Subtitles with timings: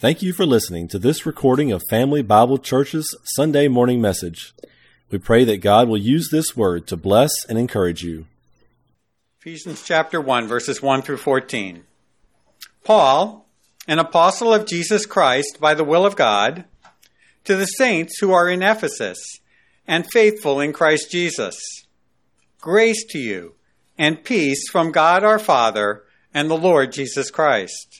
[0.00, 4.54] Thank you for listening to this recording of Family Bible Church's Sunday morning message.
[5.10, 8.24] We pray that God will use this word to bless and encourage you.
[9.40, 11.84] Ephesians chapter 1, verses 1 through 14.
[12.82, 13.46] Paul,
[13.86, 16.64] an apostle of Jesus Christ by the will of God,
[17.44, 19.18] to the saints who are in Ephesus
[19.86, 21.60] and faithful in Christ Jesus.
[22.58, 23.52] Grace to you
[23.98, 27.99] and peace from God our Father and the Lord Jesus Christ.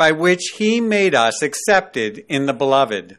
[0.00, 3.18] by which he made us accepted in the beloved.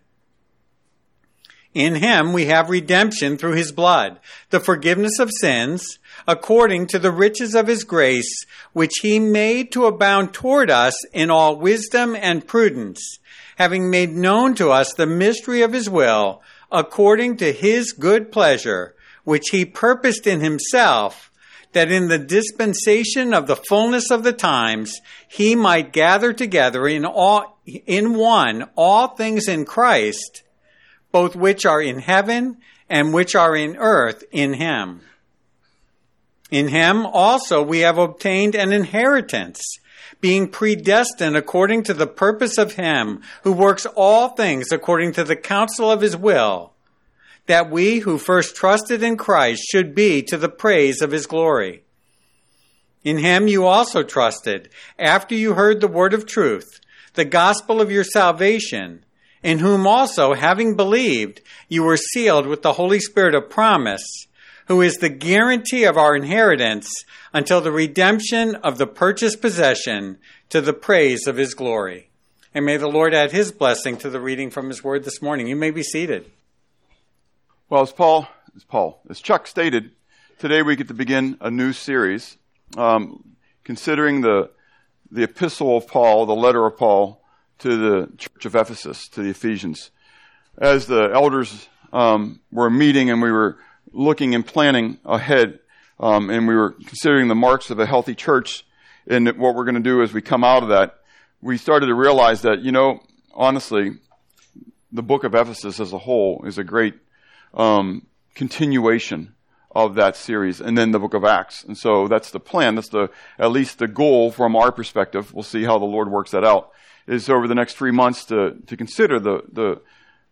[1.75, 7.11] In him we have redemption through his blood, the forgiveness of sins, according to the
[7.11, 12.47] riches of his grace, which he made to abound toward us in all wisdom and
[12.47, 13.19] prudence,
[13.57, 18.95] having made known to us the mystery of his will, according to his good pleasure,
[19.23, 21.30] which he purposed in himself
[21.73, 27.05] that in the dispensation of the fullness of the times he might gather together in
[27.05, 30.43] all in one all things in Christ
[31.11, 32.57] both which are in heaven
[32.89, 35.01] and which are in earth in him.
[36.49, 39.61] In him also we have obtained an inheritance
[40.19, 45.35] being predestined according to the purpose of him who works all things according to the
[45.35, 46.70] counsel of his will
[47.47, 51.83] that we who first trusted in Christ should be to the praise of his glory.
[53.03, 56.79] In him you also trusted, after you heard the word of truth,
[57.15, 59.03] the gospel of your salvation,
[59.43, 64.27] in whom also, having believed, you were sealed with the Holy Spirit of promise,
[64.67, 66.89] who is the guarantee of our inheritance
[67.33, 70.19] until the redemption of the purchased possession
[70.49, 72.09] to the praise of his glory.
[72.53, 75.47] And may the Lord add his blessing to the reading from his word this morning.
[75.47, 76.29] You may be seated.
[77.71, 79.91] Well, as Paul, as Paul, as Chuck stated,
[80.39, 82.35] today we get to begin a new series,
[82.75, 83.23] um,
[83.63, 84.49] considering the
[85.09, 87.23] the epistle of Paul, the letter of Paul
[87.59, 89.91] to the church of Ephesus, to the Ephesians.
[90.57, 93.57] As the elders um, were meeting and we were
[93.93, 95.59] looking and planning ahead,
[95.97, 98.65] um, and we were considering the marks of a healthy church
[99.07, 100.97] and what we're going to do as we come out of that,
[101.41, 103.01] we started to realize that, you know,
[103.33, 103.93] honestly,
[104.91, 106.95] the book of Ephesus as a whole is a great
[107.53, 109.33] um, continuation
[109.73, 111.63] of that series, and then the book of Acts.
[111.63, 112.75] And so that's the plan.
[112.75, 115.33] That's the at least the goal from our perspective.
[115.33, 116.71] We'll see how the Lord works that out.
[117.07, 119.81] Is over the next three months to to consider the the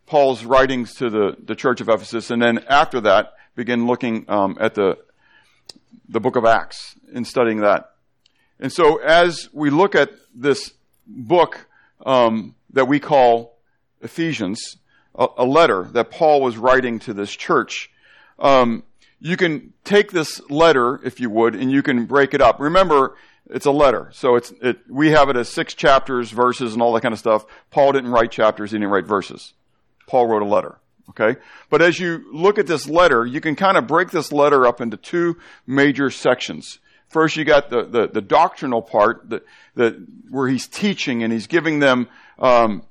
[0.05, 4.57] Paul's writings to the the church of Ephesus, and then after that begin looking um,
[4.59, 4.97] at the
[6.07, 7.91] the book of Acts and studying that.
[8.59, 10.73] And so as we look at this
[11.07, 11.67] book
[12.05, 13.57] um, that we call
[14.01, 14.77] Ephesians,
[15.15, 17.89] a, a letter that Paul was writing to this church.
[18.37, 18.83] Um,
[19.19, 22.59] you can take this letter, if you would, and you can break it up.
[22.59, 23.15] Remember,
[23.49, 26.93] it's a letter, so it's it, we have it as six chapters, verses, and all
[26.93, 27.45] that kind of stuff.
[27.71, 29.53] Paul didn't write chapters; he didn't write verses.
[30.07, 30.77] Paul wrote a letter.
[31.09, 31.39] Okay,
[31.71, 34.79] but as you look at this letter, you can kind of break this letter up
[34.79, 36.77] into two major sections.
[37.07, 39.43] First, you got the the, the doctrinal part that
[39.73, 39.95] that
[40.29, 42.83] where he's teaching and he's giving them um,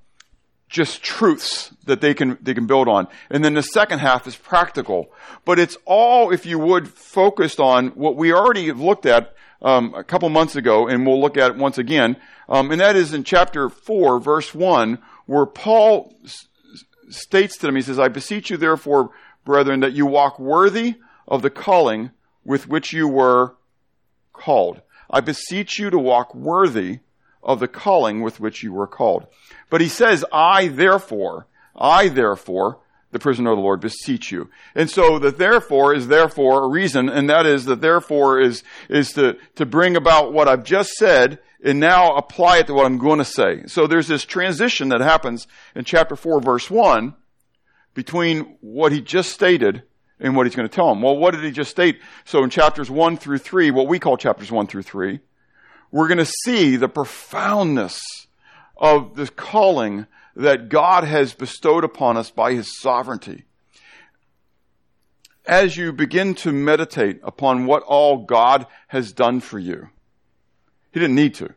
[0.68, 3.08] just truths that they can they can build on.
[3.30, 5.10] And then the second half is practical,
[5.44, 10.04] but it's all, if you would, focused on what we already looked at um, a
[10.04, 12.16] couple months ago, and we'll look at it once again.
[12.48, 16.46] Um, and that is in chapter four, verse one, where Paul s-
[17.08, 19.10] states to them, he says, "I beseech you, therefore,
[19.44, 20.96] brethren, that you walk worthy
[21.26, 22.10] of the calling
[22.44, 23.54] with which you were
[24.32, 24.82] called.
[25.10, 27.00] I beseech you to walk worthy."
[27.42, 29.26] Of the calling with which you were called.
[29.70, 31.46] But he says, I therefore,
[31.76, 32.80] I therefore,
[33.10, 34.50] the prisoner of the Lord, beseech you.
[34.74, 39.12] And so the therefore is therefore a reason, and that is that therefore is, is
[39.12, 42.98] to, to bring about what I've just said and now apply it to what I'm
[42.98, 43.64] going to say.
[43.66, 47.14] So there's this transition that happens in chapter 4 verse 1
[47.94, 49.82] between what he just stated
[50.20, 51.02] and what he's going to tell him.
[51.02, 52.00] Well, what did he just state?
[52.24, 55.20] So in chapters 1 through 3, what we call chapters 1 through 3,
[55.90, 58.00] we're going to see the profoundness
[58.76, 60.06] of the calling
[60.36, 63.44] that God has bestowed upon us by His sovereignty.
[65.46, 69.88] As you begin to meditate upon what all God has done for you,
[70.92, 71.54] He didn't need to.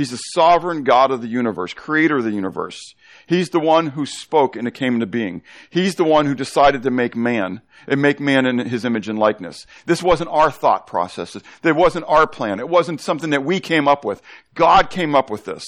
[0.00, 2.94] He's the sovereign God of the universe, creator of the universe.
[3.26, 5.42] He's the one who spoke and it came into being.
[5.68, 9.18] He's the one who decided to make man and make man in his image and
[9.18, 9.66] likeness.
[9.84, 11.36] This wasn't our thought process.
[11.62, 12.60] It wasn't our plan.
[12.60, 14.22] It wasn't something that we came up with.
[14.54, 15.66] God came up with this.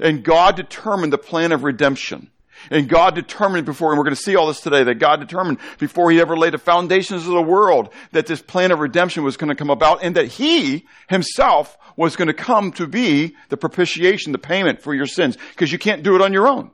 [0.00, 2.30] And God determined the plan of redemption.
[2.70, 5.58] And God determined before, and we're going to see all this today, that God determined
[5.78, 9.36] before He ever laid the foundations of the world that this plan of redemption was
[9.36, 13.56] going to come about and that He Himself was going to come to be the
[13.56, 16.70] propitiation, the payment for your sins, because you can't do it on your own.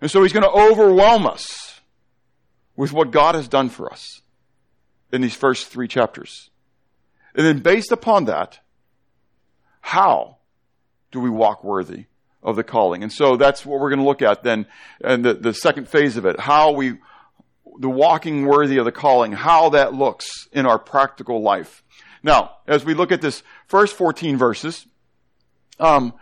[0.00, 1.80] And so He's going to overwhelm us
[2.76, 4.20] with what God has done for us
[5.12, 6.50] in these first three chapters.
[7.34, 8.60] And then based upon that,
[9.80, 10.38] how
[11.10, 12.06] do we walk worthy
[12.46, 13.02] of the calling?
[13.02, 14.66] And so that's what we're going to look at then,
[15.04, 16.94] and the, the second phase of it, how we,
[17.78, 21.82] the walking worthy of the calling, how that looks in our practical life.
[22.22, 24.86] Now, as we look at this first 14 verses,
[25.78, 26.14] um,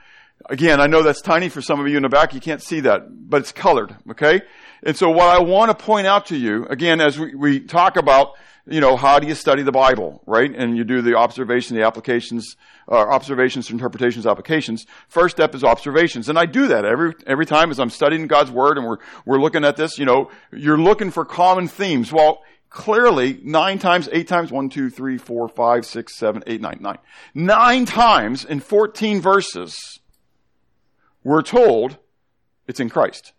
[0.50, 2.34] again, I know that's tiny for some of you in the back.
[2.34, 4.42] You can't see that, but it's colored, okay?
[4.82, 7.96] And so what I want to point out to you, again, as we, we talk
[7.96, 8.32] about,
[8.66, 10.50] you know, how do you study the Bible, right?
[10.54, 12.56] And you do the observation, the applications,
[12.90, 14.86] uh, observations, interpretations, applications.
[15.08, 16.30] First step is observations.
[16.30, 19.40] And I do that every, every time as I'm studying God's Word and we're, we're
[19.40, 22.10] looking at this, you know, you're looking for common themes.
[22.10, 26.78] Well, clearly, nine times, eight times, one, two, three, four, five, six, seven, eight, nine,
[26.80, 26.98] nine.
[27.34, 30.00] Nine times in 14 verses,
[31.22, 31.98] we're told
[32.66, 33.34] it's in Christ.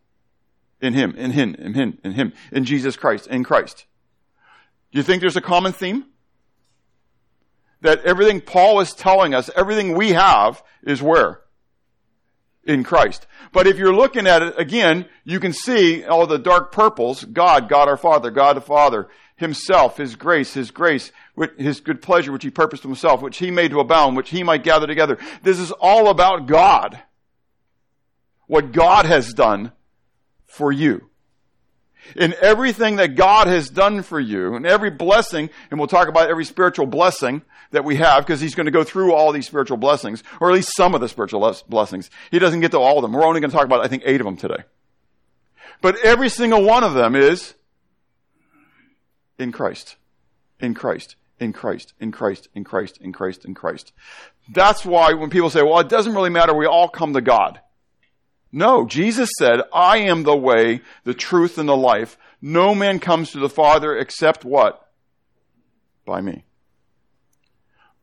[0.81, 3.85] In Him, in Him, in Him, in Him, in Jesus Christ, in Christ.
[4.95, 6.05] You think there's a common theme?
[7.81, 11.41] That everything Paul is telling us, everything we have is where?
[12.63, 13.27] In Christ.
[13.51, 17.67] But if you're looking at it again, you can see all the dark purples, God,
[17.67, 21.11] God our Father, God the Father, Himself, His grace, His grace,
[21.57, 24.63] His good pleasure, which He purposed Himself, which He made to abound, which He might
[24.63, 25.17] gather together.
[25.43, 26.97] This is all about God.
[28.47, 29.73] What God has done
[30.47, 31.09] for you.
[32.15, 36.29] In everything that God has done for you, and every blessing, and we'll talk about
[36.29, 37.41] every spiritual blessing
[37.71, 40.53] that we have, because he's going to go through all these spiritual blessings, or at
[40.53, 42.09] least some of the spiritual blessings.
[42.31, 43.11] He doesn't get to all of them.
[43.11, 44.63] We're only going to talk about, I think, eight of them today.
[45.81, 47.53] But every single one of them is
[49.37, 49.97] in Christ.
[50.59, 51.15] In Christ.
[51.39, 51.93] In Christ.
[51.99, 52.47] In Christ.
[52.53, 52.97] In Christ.
[53.01, 53.45] In Christ.
[53.45, 53.91] In Christ.
[54.53, 57.59] That's why when people say, well, it doesn't really matter, we all come to God.
[58.55, 62.17] No, Jesus said, I am the way, the truth, and the life.
[62.41, 64.89] No man comes to the Father except what?
[66.05, 66.45] By me.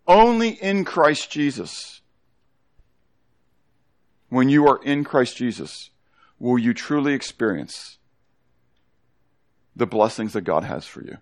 [0.07, 2.03] Only in Christ Jesus.
[4.29, 5.89] When you are in Christ Jesus,
[6.39, 7.97] will you truly experience
[9.75, 11.17] the blessings that God has for you.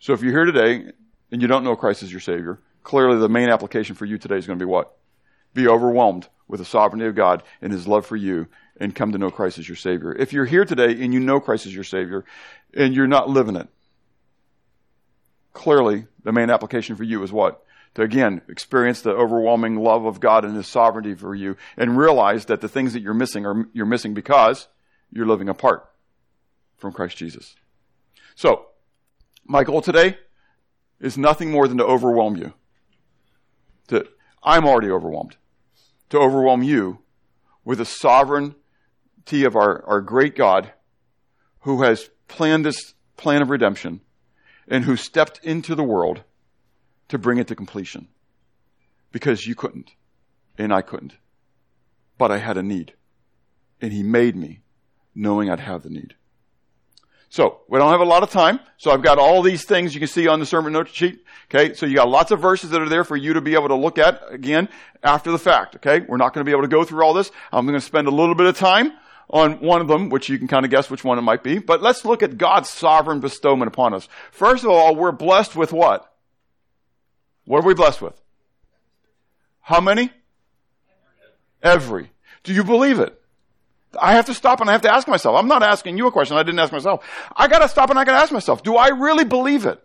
[0.00, 0.90] So if you're here today
[1.30, 4.36] and you don't know Christ as your Savior, clearly the main application for you today
[4.36, 4.96] is going to be what?
[5.54, 9.18] Be overwhelmed with the sovereignty of God and His love for you and come to
[9.18, 10.12] know Christ as your Savior.
[10.12, 12.24] If you're here today and you know Christ as your Savior
[12.74, 13.68] and you're not living it,
[15.52, 17.62] clearly the main application for you is what?
[17.94, 22.46] To again experience the overwhelming love of God and His sovereignty for you and realize
[22.46, 24.68] that the things that you're missing are you're missing because
[25.12, 25.88] you're living apart
[26.76, 27.54] from Christ Jesus.
[28.34, 28.66] So,
[29.44, 30.18] my goal today
[31.00, 32.54] is nothing more than to overwhelm you.
[33.88, 34.06] To,
[34.42, 35.36] I'm already overwhelmed
[36.10, 36.98] to overwhelm you
[37.64, 40.72] with the sovereignty of our, our great God
[41.60, 44.00] who has planned this plan of redemption
[44.68, 46.22] and who stepped into the world
[47.08, 48.08] to bring it to completion.
[49.12, 49.92] Because you couldn't,
[50.56, 51.14] and I couldn't.
[52.18, 52.94] But I had a need.
[53.80, 54.60] And He made me
[55.14, 56.14] knowing I'd have the need.
[57.30, 60.00] So, we don't have a lot of time, so I've got all these things you
[60.00, 61.24] can see on the sermon note sheet.
[61.52, 63.68] Okay, so you got lots of verses that are there for you to be able
[63.68, 64.68] to look at again
[65.02, 65.76] after the fact.
[65.76, 67.30] Okay, we're not going to be able to go through all this.
[67.52, 68.92] I'm going to spend a little bit of time
[69.28, 71.58] on one of them, which you can kind of guess which one it might be.
[71.58, 74.08] But let's look at God's sovereign bestowment upon us.
[74.32, 76.12] First of all, we're blessed with what?
[77.44, 78.20] What are we blessed with?
[79.60, 80.10] How many?
[81.62, 82.10] Every.
[82.42, 83.19] Do you believe it?
[83.98, 85.36] I have to stop and I have to ask myself.
[85.36, 87.04] I'm not asking you a question I didn't ask myself.
[87.36, 89.82] I gotta stop and I gotta ask myself, do I really believe it?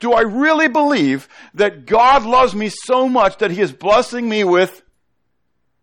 [0.00, 4.44] Do I really believe that God loves me so much that He is blessing me
[4.44, 4.82] with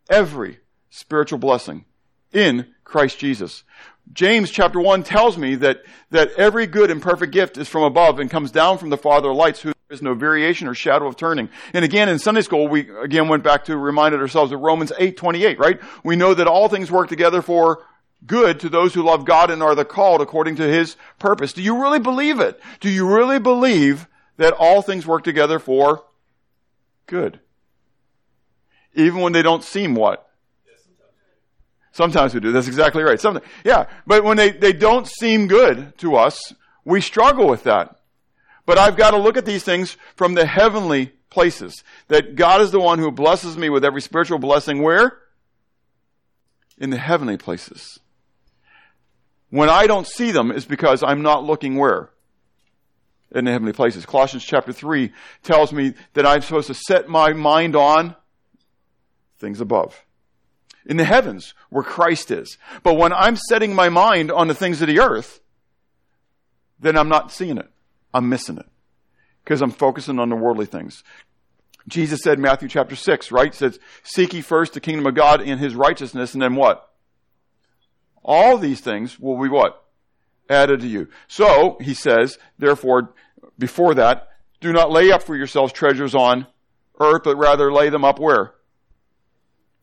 [0.09, 0.59] every
[0.89, 1.85] spiritual blessing
[2.33, 3.63] in Christ Jesus?
[4.13, 8.19] James chapter 1 tells me that, that every good and perfect gift is from above
[8.19, 11.17] and comes down from the Father of lights who is no variation or shadow of
[11.17, 11.49] turning.
[11.73, 15.57] And again, in Sunday school, we again went back to reminded ourselves of Romans 8:28,
[15.57, 15.79] right?
[16.03, 17.83] We know that all things work together for
[18.25, 21.53] good to those who love God and are the called according to his purpose.
[21.53, 22.59] Do you really believe it?
[22.79, 26.03] Do you really believe that all things work together for
[27.05, 27.39] good.
[28.93, 30.29] Even when they don't seem what?
[31.91, 32.51] Sometimes we do.
[32.51, 33.19] That's exactly right.
[33.19, 33.85] Sometimes, yeah.
[34.05, 37.94] But when they, they don't seem good to us, we struggle with that.
[38.65, 41.83] But I've got to look at these things from the heavenly places.
[42.07, 44.81] That God is the one who blesses me with every spiritual blessing.
[44.81, 45.19] Where?
[46.77, 47.99] In the heavenly places.
[49.49, 52.09] When I don't see them, it's because I'm not looking where?
[53.31, 54.05] In the heavenly places.
[54.05, 55.11] Colossians chapter 3
[55.43, 58.15] tells me that I'm supposed to set my mind on
[59.39, 60.03] things above.
[60.85, 62.57] In the heavens, where Christ is.
[62.83, 65.39] But when I'm setting my mind on the things of the earth,
[66.79, 67.69] then I'm not seeing it.
[68.15, 68.65] I'm missing it.
[69.43, 71.03] Because I'm focusing on the worldly things.
[71.87, 73.53] Jesus said Matthew chapter 6, right?
[73.53, 76.89] Says, seek ye first the kingdom of God and his righteousness, and then what?
[78.23, 79.83] All these things will be what?
[80.49, 81.09] Added to you.
[81.27, 83.13] So, he says, therefore,
[83.59, 84.29] before that,
[84.61, 86.47] do not lay up for yourselves treasures on
[86.99, 88.53] earth, but rather lay them up where?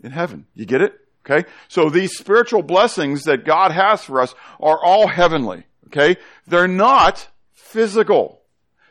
[0.03, 0.47] In heaven.
[0.55, 0.99] You get it?
[1.25, 1.47] Okay?
[1.69, 5.67] So these spiritual blessings that God has for us are all heavenly.
[5.87, 6.17] Okay?
[6.47, 7.29] They're not
[7.73, 8.43] physical.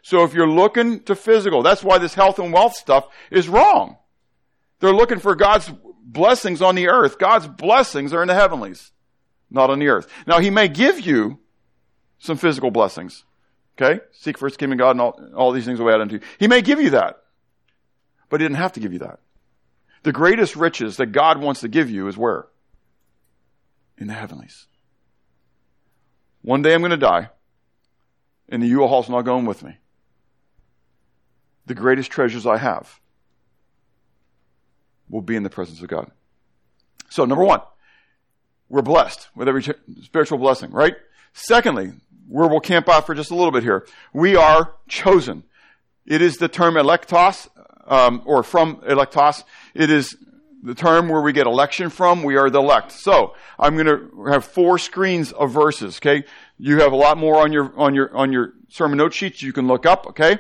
[0.02, 3.98] So if you're looking to physical, that's why this health and wealth stuff is wrong.
[4.80, 5.72] They're looking for God's
[6.04, 7.20] blessings on the earth.
[7.20, 8.92] God's blessings are in the heavenlies,
[9.50, 10.08] not on the earth.
[10.26, 11.40] Now, He may give you
[12.18, 13.24] some physical blessings.
[13.80, 14.02] Okay?
[14.12, 16.22] Seek first kingdom of God and all, all these things will be added unto you.
[16.40, 17.18] He may give you that.
[18.30, 19.20] But He didn't have to give you that.
[20.04, 22.48] The greatest riches that God wants to give you is where?
[23.98, 24.66] In the heavenlies.
[26.42, 27.30] One day I'm going to die,
[28.52, 29.78] and the U-Haul's not going with me
[31.66, 33.00] the greatest treasures I have
[35.10, 36.12] will be in the presence of God.
[37.10, 37.62] So, number one,
[38.70, 39.64] we're blessed with every
[40.04, 40.96] spiritual blessing, right?
[41.34, 41.94] Secondly,
[42.28, 45.44] where we'll camp out for just a little bit here, we are chosen.
[46.06, 47.48] It is the term electos,
[47.86, 49.44] um, or from electos.
[49.74, 50.18] It is
[50.64, 52.24] the term where we get election from.
[52.24, 52.92] We are the elect.
[52.92, 55.98] So I'm going to have four screens of verses.
[55.98, 56.26] Okay,
[56.58, 59.42] you have a lot more on your on your on your sermon note sheets.
[59.42, 60.08] You can look up.
[60.08, 60.38] Okay,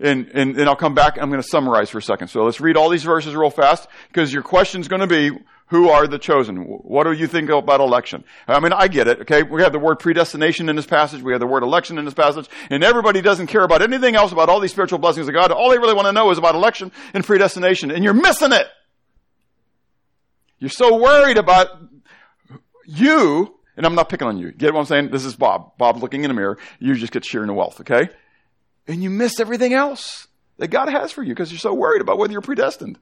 [0.00, 1.18] and, and, then I'll come back.
[1.20, 2.28] I'm going to summarize for a second.
[2.28, 5.30] So let's read all these verses real fast because your question is going to be,
[5.68, 6.58] who are the chosen?
[6.58, 8.24] What do you think about election?
[8.46, 9.42] I mean, I get it, okay?
[9.42, 11.22] We have the word predestination in this passage.
[11.22, 12.48] We have the word election in this passage.
[12.70, 15.50] And everybody doesn't care about anything else about all these spiritual blessings of God.
[15.50, 17.90] All they really want to know is about election and predestination.
[17.90, 18.66] And you're missing it.
[20.64, 21.68] You're so worried about
[22.86, 24.50] you, and I'm not picking on you.
[24.50, 25.10] Get what I'm saying?
[25.10, 25.76] This is Bob.
[25.76, 26.56] Bob looking in the mirror.
[26.78, 28.08] You just get sheer in the wealth, okay?
[28.86, 30.28] and you miss everything else
[30.58, 32.98] that God has for you because you're so worried about whether you're predestined.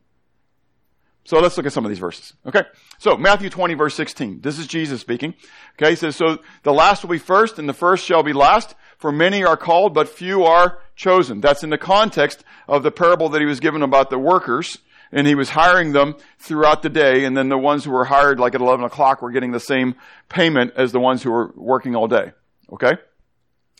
[1.24, 2.32] So let's look at some of these verses.
[2.46, 2.62] Okay.
[2.98, 4.40] So Matthew 20 verse 16.
[4.40, 5.34] This is Jesus speaking.
[5.76, 5.90] Okay.
[5.90, 8.74] He says, so the last will be first and the first shall be last.
[8.98, 11.40] For many are called, but few are chosen.
[11.40, 14.78] That's in the context of the parable that he was given about the workers.
[15.12, 17.24] And he was hiring them throughout the day.
[17.24, 19.94] And then the ones who were hired like at 11 o'clock were getting the same
[20.28, 22.32] payment as the ones who were working all day.
[22.72, 22.94] Okay.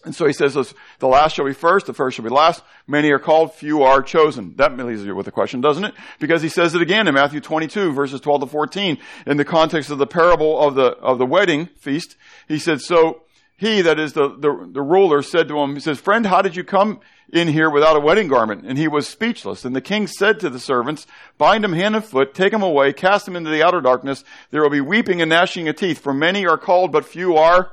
[0.05, 0.55] And so he says,
[0.99, 2.65] the last shall be first, the first shall be last.
[2.89, 4.55] Many are called, few are chosen.
[4.57, 5.95] That leaves you with a question, doesn't it?
[6.19, 9.91] Because he says it again in Matthew 22, verses 12 to 14, in the context
[9.91, 12.17] of the parable of the, of the wedding feast.
[12.49, 13.23] He said, so
[13.57, 16.57] he, that is the, the, the ruler, said to him, he says, friend, how did
[16.57, 16.99] you come
[17.33, 18.65] in here without a wedding garment?
[18.67, 19.65] And he was speechless.
[19.65, 21.07] And the king said to the servants,
[21.39, 24.23] bind him hand and foot, take him away, cast him into the outer darkness.
[24.51, 27.73] There will be weeping and gnashing of teeth, for many are called, but few are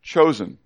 [0.00, 0.58] chosen.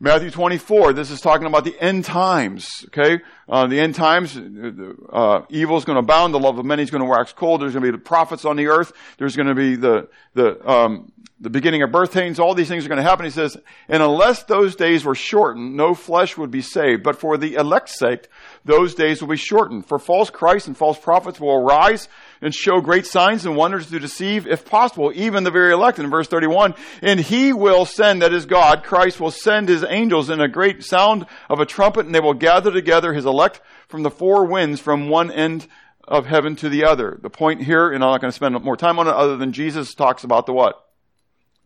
[0.00, 3.20] Matthew 24, this is talking about the end times, okay?
[3.48, 6.90] Uh, the end times, uh, evil is going to abound, the love of many is
[6.90, 9.48] going to wax cold, there's going to be the prophets on the earth, there's going
[9.48, 12.98] to be the, the, um, the beginning of birth pains, all these things are going
[12.98, 13.24] to happen.
[13.24, 13.56] He says,
[13.88, 17.02] and unless those days were shortened, no flesh would be saved.
[17.02, 18.28] But for the elect's sake,
[18.64, 19.86] those days will be shortened.
[19.86, 22.08] For false Christs and false prophets will arise
[22.40, 25.98] and show great signs and wonders to deceive, if possible, even the very elect.
[25.98, 30.30] In verse 31, and he will send, that is God, Christ will send his angels
[30.30, 34.02] in a great sound of a trumpet, and they will gather together his elect from
[34.02, 35.66] the four winds from one end
[36.06, 37.18] of heaven to the other.
[37.20, 39.52] The point here, and I'm not going to spend more time on it other than
[39.52, 40.84] Jesus talks about the what?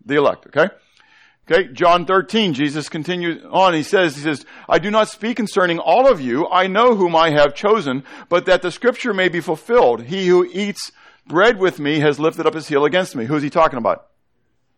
[0.04, 0.72] The elect, okay?
[1.52, 3.74] Okay, John 13, Jesus continues on.
[3.74, 6.48] He says, he says, I do not speak concerning all of you.
[6.48, 10.04] I know whom I have chosen, but that the scripture may be fulfilled.
[10.04, 10.92] He who eats
[11.26, 13.26] bread with me has lifted up his heel against me.
[13.26, 14.06] Who's he talking about?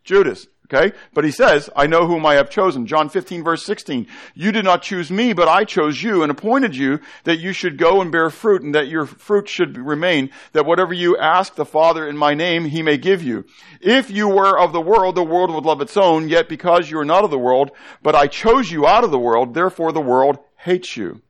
[0.03, 0.49] Judas.
[0.67, 0.97] Okay?
[1.13, 2.87] But he says, I know whom I have chosen.
[2.87, 4.07] John 15 verse 16.
[4.35, 7.77] You did not choose me, but I chose you and appointed you that you should
[7.77, 11.67] go and bear fruit and that your fruit should remain, that whatever you ask the
[11.67, 13.45] Father in my name, he may give you.
[13.81, 16.99] If you were of the world, the world would love its own, yet because you
[16.99, 17.71] are not of the world,
[18.03, 21.21] but I chose you out of the world, therefore the world hates you.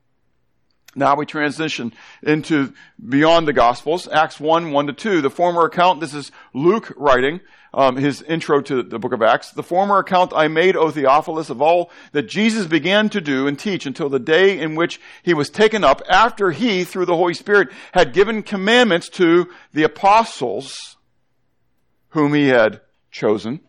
[0.96, 2.72] Now we transition into
[3.04, 5.22] beyond the Gospels, Acts 1, 1 to 2.
[5.22, 7.40] The former account, this is Luke writing,
[7.74, 9.50] um, his intro to the book of Acts.
[9.50, 13.58] The former account I made, O Theophilus, of all that Jesus began to do and
[13.58, 17.34] teach until the day in which he was taken up after he, through the Holy
[17.34, 20.96] Spirit, had given commandments to the apostles
[22.10, 23.60] whom he had chosen.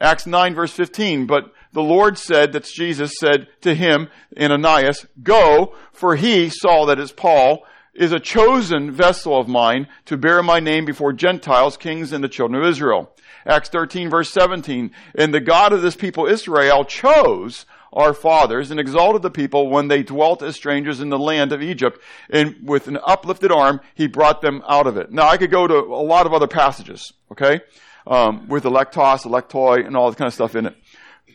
[0.00, 4.08] Acts 9 verse 15, but the Lord said, that's Jesus said to him,
[4.40, 7.64] Ananias, go, for he saw that as Paul
[7.94, 12.28] is a chosen vessel of mine to bear my name before Gentiles, kings, and the
[12.28, 13.12] children of Israel.
[13.46, 18.80] Acts 13 verse 17, and the God of this people Israel chose our fathers and
[18.80, 22.00] exalted the people when they dwelt as strangers in the land of Egypt.
[22.28, 25.12] And with an uplifted arm, he brought them out of it.
[25.12, 27.60] Now I could go to a lot of other passages, okay?
[28.06, 30.76] Um, with electos, electoi, and all that kind of stuff in it.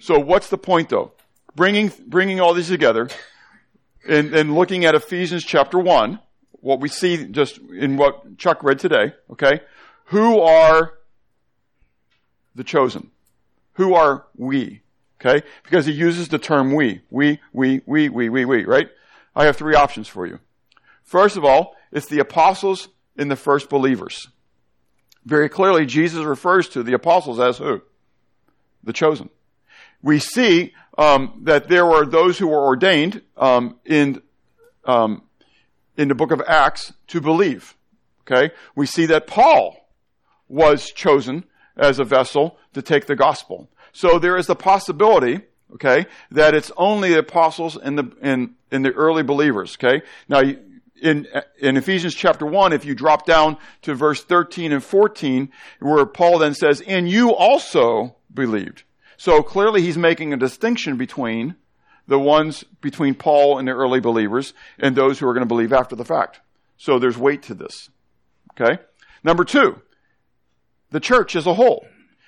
[0.01, 1.13] So what's the point though?
[1.55, 3.09] Bringing, bringing all these together
[4.07, 6.19] and, and looking at Ephesians chapter 1,
[6.51, 9.61] what we see just in what Chuck read today, okay?
[10.05, 10.93] Who are
[12.59, 13.09] the chosen?
[13.73, 14.81] Who are we?
[15.19, 15.45] Okay?
[15.63, 17.01] Because he uses the term we.
[17.09, 18.89] We, we, we, we, we, we, right?
[19.35, 20.39] I have three options for you.
[21.03, 24.27] First of all, it's the apostles and the first believers.
[25.25, 27.81] Very clearly, Jesus refers to the apostles as who?
[28.83, 29.29] The chosen
[30.01, 34.21] we see um, that there were those who were ordained um, in
[34.85, 35.23] um,
[35.97, 37.75] in the book of Acts to believe.
[38.21, 39.75] Okay, we see that Paul
[40.47, 41.45] was chosen
[41.77, 43.69] as a vessel to take the gospel.
[43.91, 45.41] So there is the possibility,
[45.73, 49.77] okay, that it's only the apostles and the in in the early believers.
[49.81, 50.41] Okay, now
[51.01, 51.27] in,
[51.59, 55.49] in Ephesians chapter 1, if you drop down to verse 13 and 14,
[55.79, 58.83] where Paul then says, and you also believed.
[59.17, 61.55] So clearly he's making a distinction between
[62.07, 65.73] the ones between Paul and the early believers and those who are going to believe
[65.73, 66.39] after the fact.
[66.77, 67.89] So there's weight to this.
[68.59, 68.81] Okay?
[69.23, 69.81] Number two,
[70.91, 71.85] the church as a whole.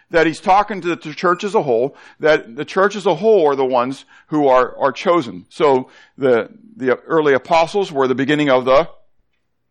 [0.09, 3.47] That he's talking to the church as a whole, that the church as a whole
[3.47, 5.45] are the ones who are, are chosen.
[5.47, 8.89] So the, the early apostles were the beginning of the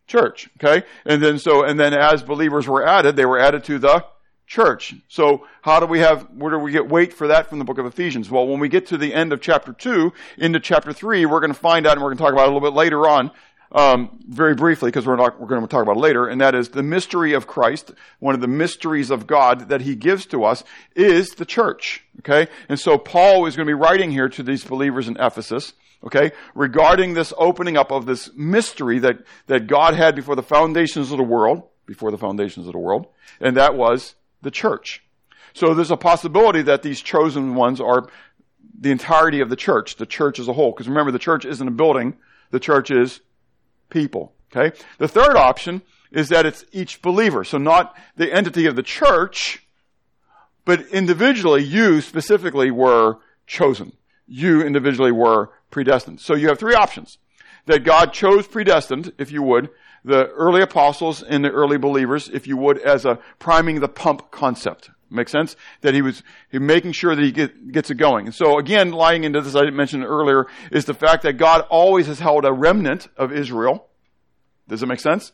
[0.06, 0.48] church.
[0.56, 0.86] Okay?
[1.04, 4.04] And then so, and then as believers were added, they were added to the
[4.50, 4.94] church.
[5.06, 7.78] So how do we have, where do we get weight for that from the book
[7.78, 8.30] of Ephesians?
[8.30, 11.52] Well, when we get to the end of chapter 2, into chapter 3, we're going
[11.52, 13.30] to find out, and we're going to talk about it a little bit later on,
[13.72, 16.54] um, very briefly, because we're not, we're going to talk about it later, and that
[16.54, 17.92] is the mystery of Christ.
[18.18, 20.64] One of the mysteries of God that He gives to us
[20.96, 22.04] is the church.
[22.20, 22.50] Okay?
[22.68, 25.72] And so Paul is going to be writing here to these believers in Ephesus,
[26.04, 31.12] okay, regarding this opening up of this mystery that, that God had before the foundations
[31.12, 33.06] of the world, before the foundations of the world,
[33.40, 35.02] and that was the church.
[35.52, 38.08] So there's a possibility that these chosen ones are
[38.78, 40.72] the entirety of the church, the church as a whole.
[40.72, 42.16] Because remember, the church isn't a building,
[42.50, 43.20] the church is
[43.90, 44.32] people.
[44.50, 44.76] Okay?
[44.98, 47.44] The third option is that it's each believer.
[47.44, 49.64] So not the entity of the church,
[50.64, 53.92] but individually, you specifically were chosen.
[54.26, 56.20] You individually were predestined.
[56.20, 57.18] So you have three options.
[57.66, 59.70] That God chose predestined, if you would,
[60.04, 64.30] the early apostles and the early believers, if you would, as a priming the pump
[64.30, 64.90] concept.
[65.10, 65.56] Make sense?
[65.80, 68.26] That he was making sure that he get, gets it going.
[68.26, 71.62] And so again, lying into this, I didn't mention earlier, is the fact that God
[71.68, 73.88] always has held a remnant of Israel.
[74.68, 75.32] Does it make sense?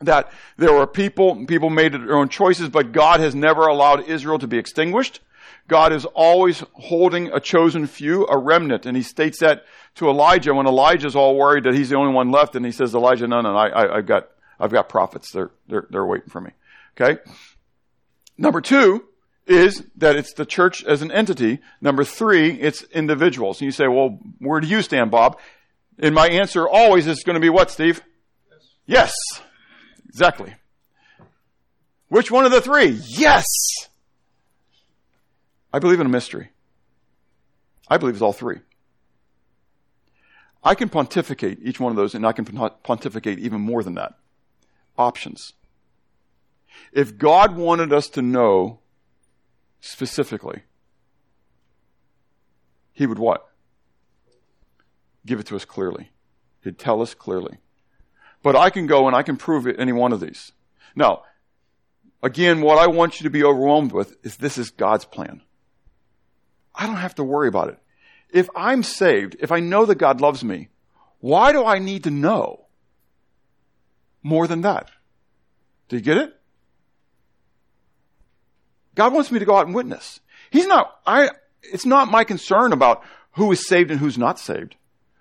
[0.00, 4.38] That there were people, people made their own choices, but God has never allowed Israel
[4.38, 5.20] to be extinguished.
[5.66, 10.52] God is always holding a chosen few, a remnant, and he states that to Elijah
[10.52, 13.40] when Elijah's all worried that he's the only one left, and he says, Elijah, no,
[13.40, 14.28] no, I, have got,
[14.60, 15.30] I've got prophets.
[15.30, 16.50] They're, they're, they're waiting for me.
[17.00, 17.20] Okay?
[18.36, 19.04] Number two
[19.46, 21.60] is that it's the church as an entity.
[21.80, 23.60] Number three, it's individuals.
[23.60, 25.38] And you say, well, where do you stand, Bob?
[25.98, 28.02] And my answer always is going to be what, Steve?
[28.86, 29.12] Yes.
[29.36, 29.42] yes.
[30.08, 30.54] Exactly.
[32.08, 33.00] Which one of the three?
[33.06, 33.44] Yes.
[35.72, 36.50] I believe in a mystery.
[37.88, 38.60] I believe it's all three.
[40.62, 44.14] I can pontificate each one of those, and I can pontificate even more than that.
[44.96, 45.52] Options.
[46.92, 48.80] If God wanted us to know
[49.80, 50.62] specifically,
[52.92, 53.46] He would what?
[55.26, 56.10] Give it to us clearly.
[56.62, 57.58] He'd tell us clearly.
[58.42, 60.52] But I can go and I can prove it any one of these.
[60.94, 61.22] Now,
[62.22, 65.42] again, what I want you to be overwhelmed with is this is God's plan.
[66.74, 67.78] I don't have to worry about it
[68.34, 70.68] if I'm saved, if I know that God loves me,
[71.20, 72.66] why do I need to know
[74.24, 74.90] more than that?
[75.88, 76.38] Do you get it?
[78.94, 80.20] God wants me to go out and witness.
[80.50, 81.30] He's not, I,
[81.62, 83.02] it's not my concern about
[83.32, 84.76] who is saved and who's not saved.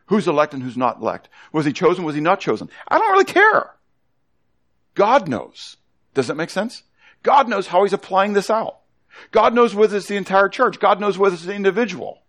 [0.08, 1.30] Who's elect and who's not elect?
[1.52, 2.04] Was he chosen?
[2.04, 2.70] Was he not chosen?
[2.88, 3.74] I don't really care.
[4.94, 5.78] God knows.
[6.14, 6.84] Does that make sense?
[7.24, 8.80] God knows how he's applying this out.
[9.32, 10.80] God knows whether it's the entire church.
[10.80, 12.22] God knows whether it's the individual.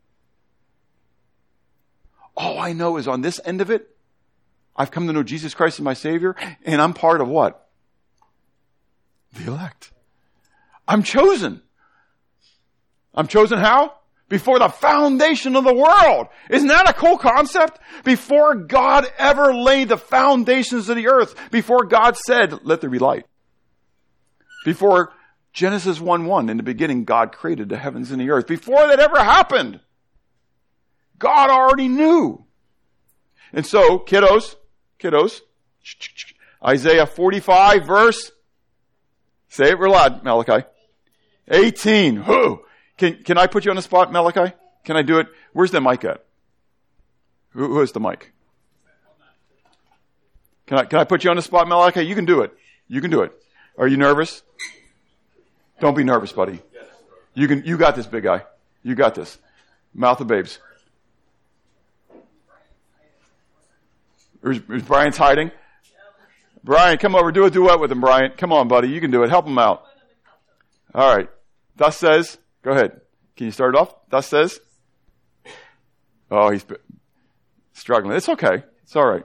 [2.36, 3.90] All I know is on this end of it,
[4.76, 7.68] I've come to know Jesus Christ as my Savior, and I'm part of what?
[9.34, 9.92] The elect.
[10.86, 11.62] I'm chosen.
[13.14, 13.94] I'm chosen how?
[14.28, 16.28] Before the foundation of the world.
[16.50, 17.78] Isn't that a cool concept?
[18.04, 22.98] Before God ever laid the foundations of the earth, before God said, let there be
[22.98, 23.26] light.
[24.64, 25.12] Before
[25.52, 28.46] Genesis 1 1, in the beginning, God created the heavens and the earth.
[28.46, 29.80] Before that ever happened,
[31.18, 32.44] God already knew.
[33.52, 34.56] And so, kiddos,
[34.98, 35.42] kiddos,
[36.64, 38.32] Isaiah 45 verse,
[39.48, 40.66] say it real loud, Malachi.
[41.48, 42.16] 18.
[42.16, 42.64] Who?
[42.96, 44.54] Can, can I put you on the spot, Malachi?
[44.84, 45.28] Can I do it?
[45.52, 46.24] Where's the mic at?
[47.50, 48.32] Who, who has the mic?
[50.66, 52.02] Can I, can I put you on the spot, Malachi?
[52.02, 52.52] You can do it.
[52.88, 53.32] You can do it.
[53.76, 54.42] Are you nervous?
[55.80, 56.60] Don't be nervous, buddy.
[57.34, 58.42] You can, you got this, big guy.
[58.82, 59.38] You got this.
[59.92, 60.58] Mouth of babes.
[64.42, 65.50] Is, is Brian's hiding?
[66.62, 67.32] Brian, come over.
[67.32, 68.32] Do a duet with him, Brian.
[68.36, 68.88] Come on, buddy.
[68.88, 69.30] You can do it.
[69.30, 69.84] Help him out.
[70.94, 71.28] All right.
[71.76, 73.00] Thus says, go ahead.
[73.36, 73.94] Can you start it off?
[74.08, 74.60] Thus says.
[76.30, 76.64] Oh, he's
[77.72, 78.16] struggling.
[78.16, 78.62] It's okay.
[78.82, 79.24] It's all right.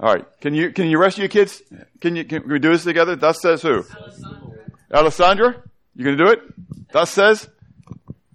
[0.00, 0.24] All right.
[0.40, 1.60] Can you can you rest your kids?
[2.00, 3.16] Can you can we do this together?
[3.16, 3.84] Thus says who?
[4.92, 5.62] Alessandra,
[5.94, 6.40] you gonna do it?
[6.92, 7.48] Thus says.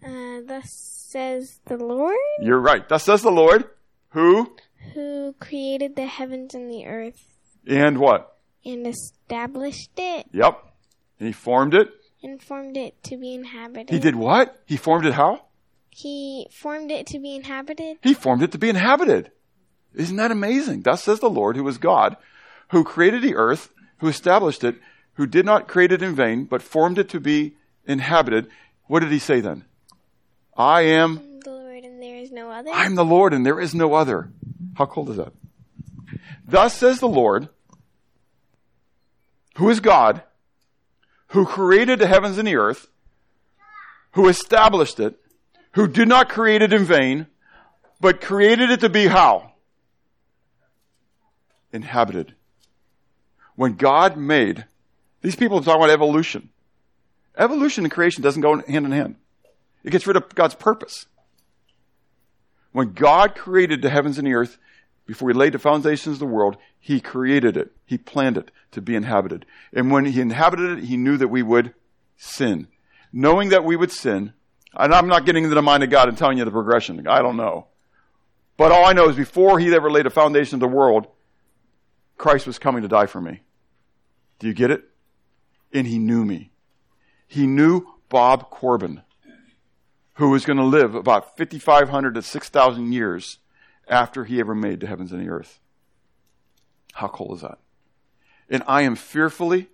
[0.05, 0.65] Uh, thus
[1.09, 2.17] says the Lord.
[2.41, 2.87] You're right.
[2.87, 3.65] Thus says the Lord,
[4.09, 4.53] who
[4.93, 7.23] who created the heavens and the earth
[7.65, 10.27] and what and established it.
[10.33, 10.59] Yep.
[11.19, 11.89] And he formed it.
[12.23, 13.89] And formed it to be inhabited.
[13.89, 14.63] He did what?
[14.65, 15.41] He formed it how?
[15.89, 17.97] He formed it to be inhabited.
[18.01, 19.31] He formed it to be inhabited.
[19.93, 20.81] Isn't that amazing?
[20.81, 22.15] Thus says the Lord, who is God,
[22.71, 24.77] who created the earth, who established it,
[25.15, 27.55] who did not create it in vain, but formed it to be
[27.85, 28.47] inhabited.
[28.85, 29.65] What did he say then?
[30.55, 32.71] I am the Lord, and there is no other.
[32.71, 34.31] I'm the Lord, and there is no other.
[34.75, 35.33] How cold is that?
[36.47, 37.49] Thus says the Lord,
[39.57, 40.23] who is God,
[41.33, 42.87] who created the heavens and the earth,
[44.11, 45.19] who established it,
[45.71, 47.25] who did not create it in vain,
[47.99, 49.51] but created it to be how?
[51.71, 52.35] Inhabited.
[53.55, 54.65] When God made,
[55.21, 56.49] these people are talking about evolution.
[57.35, 59.15] Evolution and creation doesn't go hand in hand.
[59.83, 61.07] It gets rid of God's purpose.
[62.73, 64.59] When God created the heavens and the earth,
[65.07, 67.71] before he laid the foundations of the world, he created it.
[67.85, 69.45] He planned it to be inhabited.
[69.71, 71.73] And when he inhabited it, he knew that we would
[72.17, 72.67] sin.
[73.13, 74.33] Knowing that we would sin,
[74.73, 77.07] and I'm not getting into the mind of God and telling you the progression.
[77.07, 77.67] I don't know.
[78.57, 81.07] But all I know is before he ever laid the foundation of the world,
[82.17, 83.43] Christ was coming to die for me.
[84.39, 84.83] Do you get it?
[85.71, 86.51] And he knew me.
[87.29, 89.03] He knew Bob Corbin,
[90.15, 93.39] who was going to live about 5,500 to 6,000 years
[93.87, 95.61] after he ever made the heavens and the earth.
[96.93, 97.57] How cool is that?
[98.49, 99.67] And I am fearfully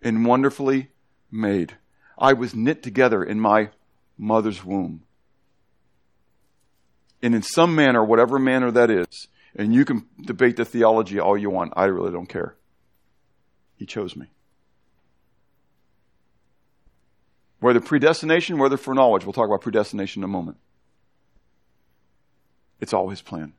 [0.00, 0.88] and wonderfully
[1.30, 1.76] made.
[2.16, 3.70] I was knit together in my
[4.16, 5.02] mother's womb.
[7.20, 11.36] And in some manner, whatever manner that is, and you can debate the theology all
[11.36, 12.56] you want, I really don't care.
[13.76, 14.26] He chose me.
[17.60, 20.58] Whether predestination, whether foreknowledge, we'll talk about predestination in a moment.
[22.80, 23.52] It's all his plan.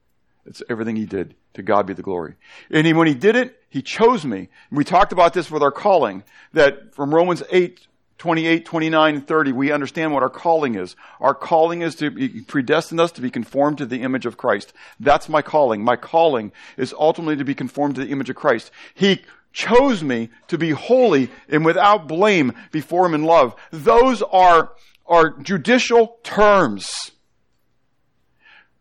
[0.46, 1.36] It's everything he did.
[1.56, 2.34] To God be the glory.
[2.72, 4.50] And he, when he did it, he chose me.
[4.70, 9.28] And we talked about this with our calling, that from Romans 8, 28, 29, and
[9.28, 10.96] 30, we understand what our calling is.
[11.20, 14.74] Our calling is to be, predestine us to be conformed to the image of Christ.
[15.00, 15.84] That's my calling.
[15.84, 18.72] My calling is ultimately to be conformed to the image of Christ.
[18.94, 23.56] He chose me to be holy and without blame before him in love.
[23.72, 24.72] Those are,
[25.06, 27.12] are judicial terms.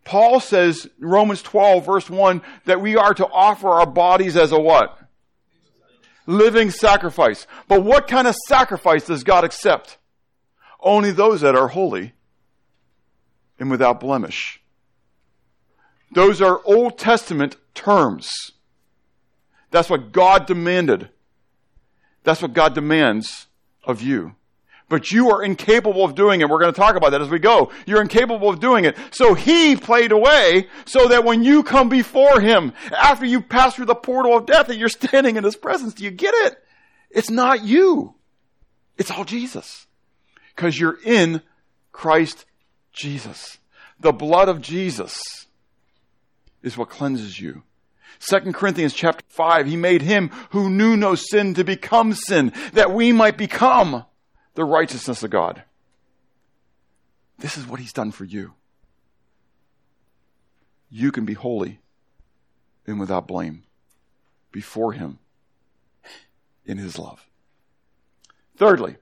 [0.05, 4.59] Paul says, Romans 12 verse 1, that we are to offer our bodies as a
[4.59, 4.99] what?
[6.27, 7.47] Living sacrifice.
[7.69, 9.99] But what kind of sacrifice does God accept?
[10.81, 12.12] Only those that are holy
[13.59, 14.61] and without blemish.
[16.12, 18.53] Those are Old Testament terms.
[19.71, 21.09] That's what God demanded.
[22.25, 23.47] That's what God demands
[23.85, 24.35] of you
[24.93, 26.51] but you are incapable of doing it.
[26.51, 27.73] We're going to talk about that as we go.
[27.87, 28.95] You're incapable of doing it.
[29.11, 33.87] So he played away so that when you come before him, after you pass through
[33.87, 35.95] the portal of death, that you're standing in his presence.
[35.95, 36.57] Do you get it?
[37.09, 38.17] It's not you.
[38.99, 39.87] It's all Jesus.
[40.55, 41.41] Because you're in
[41.93, 42.45] Christ
[42.93, 43.57] Jesus.
[43.99, 45.47] The blood of Jesus
[46.63, 47.63] is what cleanses you.
[48.21, 52.93] 2 Corinthians chapter 5, he made him who knew no sin to become sin, that
[52.93, 54.05] we might become
[54.55, 55.62] the righteousness of God.
[57.38, 58.53] This is what he's done for you.
[60.91, 61.81] You can be holy
[62.87, 63.65] and without blame
[64.51, 65.19] before him
[66.65, 67.27] in his love.
[68.57, 68.97] Thirdly,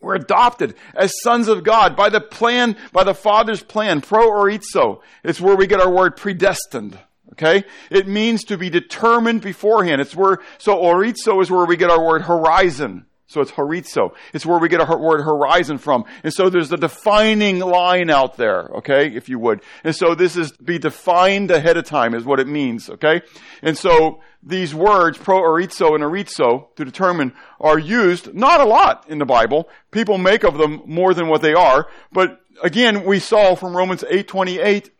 [0.00, 5.00] we're adopted as sons of God by the plan, by the Father's plan, proorizo.
[5.24, 6.98] It's where we get our word predestined.
[7.32, 7.64] Okay?
[7.90, 10.00] It means to be determined beforehand.
[10.00, 13.06] It's where, so orizo is where we get our word horizon.
[13.28, 14.14] So it's horizo.
[14.32, 16.04] It's where we get our word horizon from.
[16.22, 19.62] And so there's the defining line out there, okay, if you would.
[19.82, 23.22] And so this is be defined ahead of time is what it means, okay?
[23.62, 29.18] And so these words, proorizo and orizo, to determine, are used, not a lot in
[29.18, 29.68] the Bible.
[29.90, 31.88] People make of them more than what they are.
[32.12, 34.90] But again, we saw from Romans 8.28,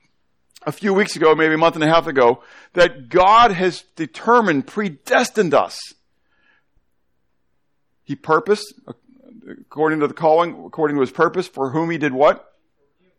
[0.66, 4.66] a few weeks ago, maybe a month and a half ago, that God has determined,
[4.66, 5.78] predestined us
[8.06, 8.72] he purposed,
[9.46, 12.52] according to the calling, according to his purpose, for whom he did what?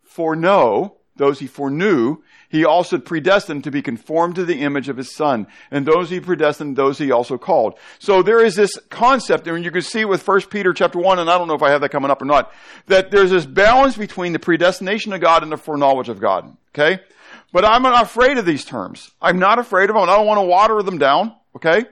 [0.03, 2.17] Foreknow, those he foreknew,
[2.49, 5.47] he also predestined to be conformed to the image of his son.
[5.69, 7.77] And those he predestined, those he also called.
[7.99, 11.29] So there is this concept, and you can see with 1 Peter chapter 1, and
[11.29, 12.53] I don't know if I have that coming up or not,
[12.85, 16.55] that there's this balance between the predestination of God and the foreknowledge of God.
[16.69, 17.01] Okay?
[17.51, 19.11] But I'm not afraid of these terms.
[19.21, 20.03] I'm not afraid of them.
[20.03, 21.35] I don't want to water them down.
[21.55, 21.85] Okay?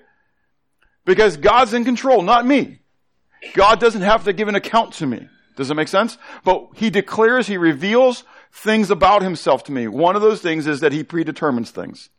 [1.04, 2.80] Because God's in control, not me.
[3.54, 5.28] God doesn't have to give an account to me.
[5.56, 6.18] Does that make sense?
[6.44, 9.88] But he declares, he reveals things about himself to me.
[9.88, 12.10] One of those things is that he predetermines things.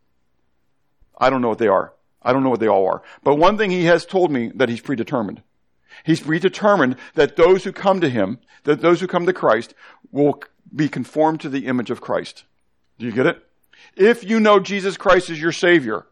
[1.18, 1.92] I don't know what they are.
[2.22, 3.02] I don't know what they all are.
[3.22, 5.42] But one thing he has told me that he's predetermined.
[6.04, 9.74] He's predetermined that those who come to him, that those who come to Christ
[10.10, 10.42] will
[10.74, 12.44] be conformed to the image of Christ.
[12.98, 13.42] Do you get it?
[13.96, 16.06] If you know Jesus Christ as your Savior,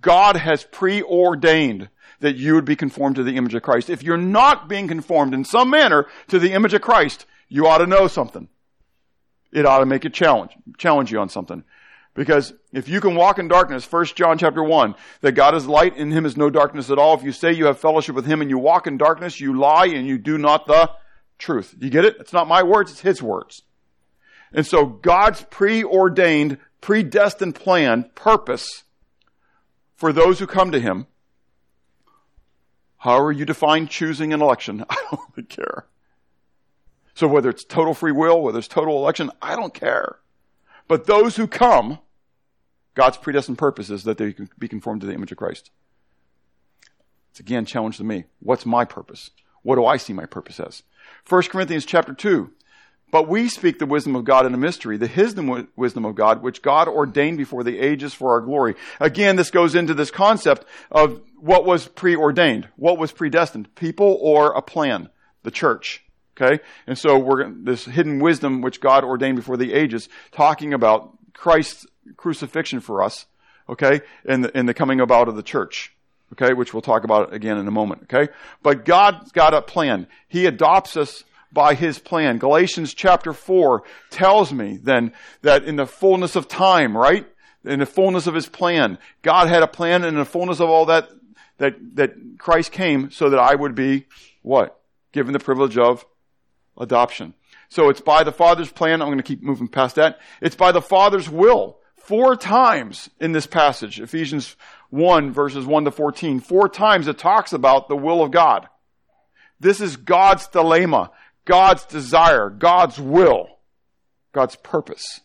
[0.00, 1.88] God has preordained
[2.22, 3.90] that you would be conformed to the image of Christ.
[3.90, 7.78] If you're not being conformed in some manner to the image of Christ, you ought
[7.78, 8.48] to know something.
[9.52, 11.64] It ought to make it challenge, challenge you on something.
[12.14, 15.96] Because if you can walk in darkness, 1 John chapter 1, that God is light,
[15.96, 17.14] in him is no darkness at all.
[17.14, 19.86] If you say you have fellowship with him and you walk in darkness, you lie
[19.86, 20.90] and you do not the
[21.38, 21.74] truth.
[21.80, 22.16] You get it?
[22.20, 23.62] It's not my words, it's his words.
[24.52, 28.84] And so God's preordained, predestined plan, purpose
[29.96, 31.06] for those who come to him
[33.02, 35.86] However you define choosing an election, I don't really care.
[37.14, 40.18] So whether it's total free will, whether it's total election, I don't care.
[40.86, 41.98] But those who come,
[42.94, 45.72] God's predestined purpose is that they be conformed to the image of Christ.
[47.32, 48.26] It's again a challenge to me.
[48.38, 49.30] What's my purpose?
[49.62, 50.84] What do I see my purpose as?
[51.28, 52.52] 1 Corinthians chapter 2.
[53.12, 56.42] But we speak the wisdom of God in a mystery, the hidden wisdom of God,
[56.42, 58.74] which God ordained before the ages for our glory.
[58.98, 64.52] Again, this goes into this concept of what was preordained, what was predestined, people or
[64.52, 65.10] a plan,
[65.42, 66.02] the church.
[66.34, 66.62] Okay?
[66.86, 71.84] And so we're, this hidden wisdom which God ordained before the ages, talking about Christ's
[72.16, 73.26] crucifixion for us,
[73.68, 75.94] okay, and the, and the coming about of the church.
[76.32, 78.32] Okay, which we'll talk about again in a moment, okay?
[78.62, 80.06] But God's got a plan.
[80.28, 82.38] He adopts us by his plan.
[82.38, 85.12] Galatians chapter 4 tells me then
[85.42, 87.26] that in the fullness of time, right?
[87.64, 90.68] In the fullness of his plan, God had a plan and in the fullness of
[90.68, 91.10] all that,
[91.58, 94.06] that, that Christ came so that I would be
[94.42, 94.80] what?
[95.12, 96.04] Given the privilege of
[96.76, 97.34] adoption.
[97.68, 99.00] So it's by the Father's plan.
[99.00, 100.18] I'm going to keep moving past that.
[100.40, 101.78] It's by the Father's will.
[101.96, 104.56] Four times in this passage, Ephesians
[104.90, 108.68] 1 verses 1 to 14, four times it talks about the will of God.
[109.58, 111.10] This is God's thelema.
[111.44, 113.48] God's desire, God's will,
[114.32, 115.20] God's purpose.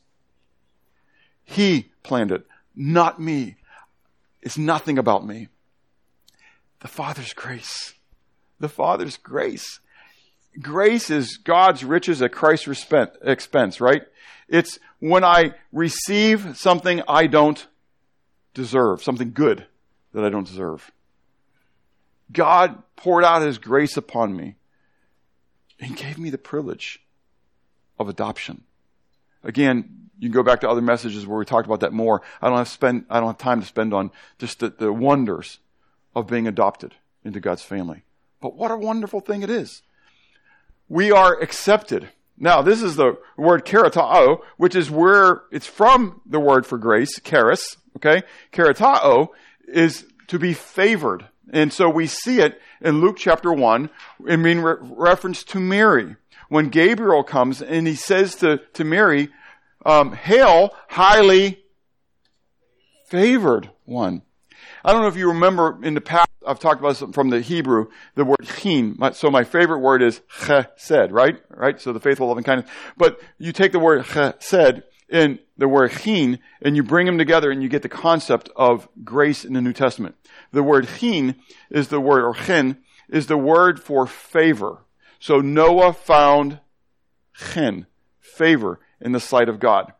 [1.44, 3.56] He planned it, not me.
[4.42, 5.48] It's nothing about me.
[6.80, 7.94] The Father's grace.
[8.60, 9.80] The Father's grace.
[10.60, 12.86] Grace is God's riches at Christ's
[13.22, 14.04] expense, right?
[14.48, 17.66] It's when I receive something I don't
[18.54, 19.66] deserve, something good
[20.14, 20.92] that I don't deserve.
[22.32, 24.56] God poured out His grace upon me.
[25.80, 27.00] He gave me the privilege
[28.00, 28.64] of adoption.
[29.44, 32.22] Again, you can go back to other messages where we talked about that more.
[32.42, 35.60] I don't have spend, I don't have time to spend on just the, the wonders
[36.16, 38.04] of being adopted into God's family.
[38.42, 39.84] But what a wonderful thing it is.
[40.90, 42.10] We are accepted.
[42.38, 47.20] Now, this is the word karatao, which is where it's from the word for grace,
[47.22, 48.24] charis, okay?
[48.54, 49.30] Karatao
[49.68, 51.26] is to be favored.
[51.52, 53.90] And so we see it in Luke chapter 1
[54.28, 56.16] in mean re- reference to Mary.
[56.50, 59.30] When Gabriel comes and he says to, to Mary,
[59.86, 61.64] um, Hail, highly
[63.08, 64.22] favored one.
[64.84, 67.42] I don't know if you remember in the past, I've talked about some from the
[67.42, 68.98] Hebrew, the word chin.
[69.14, 71.38] So my favorite word is chesed, right?
[71.50, 71.80] Right?
[71.80, 72.70] So the faithful loving kindness.
[72.96, 77.52] But you take the word chesed and the word chin and you bring them together
[77.52, 80.16] and you get the concept of grace in the New Testament.
[80.52, 81.36] The word chin
[81.70, 82.78] is the word, or chen,
[83.10, 84.80] is the word for favor.
[85.20, 86.60] So Noah found
[87.54, 87.88] chen,
[88.20, 89.94] favor in the sight of God.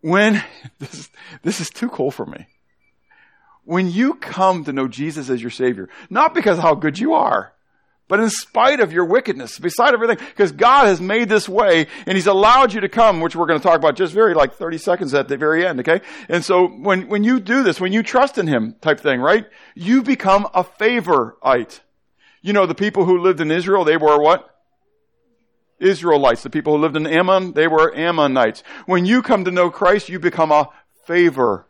[0.00, 0.44] When,
[0.78, 1.10] this,
[1.42, 2.46] this is too cool for me.
[3.64, 7.12] When you come to know Jesus as your Savior, not because of how good you
[7.12, 7.52] are,
[8.08, 12.16] but in spite of your wickedness, beside everything, because God has made this way and
[12.16, 14.78] He's allowed you to come, which we're going to talk about just very like 30
[14.78, 16.00] seconds at the very end, okay?
[16.28, 19.46] And so when, when you do this, when you trust in Him type thing, right?
[19.74, 21.80] You become a favorite.
[22.40, 24.54] You know, the people who lived in Israel, they were what?
[25.78, 26.42] Israelites.
[26.42, 28.62] The people who lived in Ammon, they were Ammonites.
[28.86, 30.70] When you come to know Christ, you become a
[31.04, 31.64] favorite.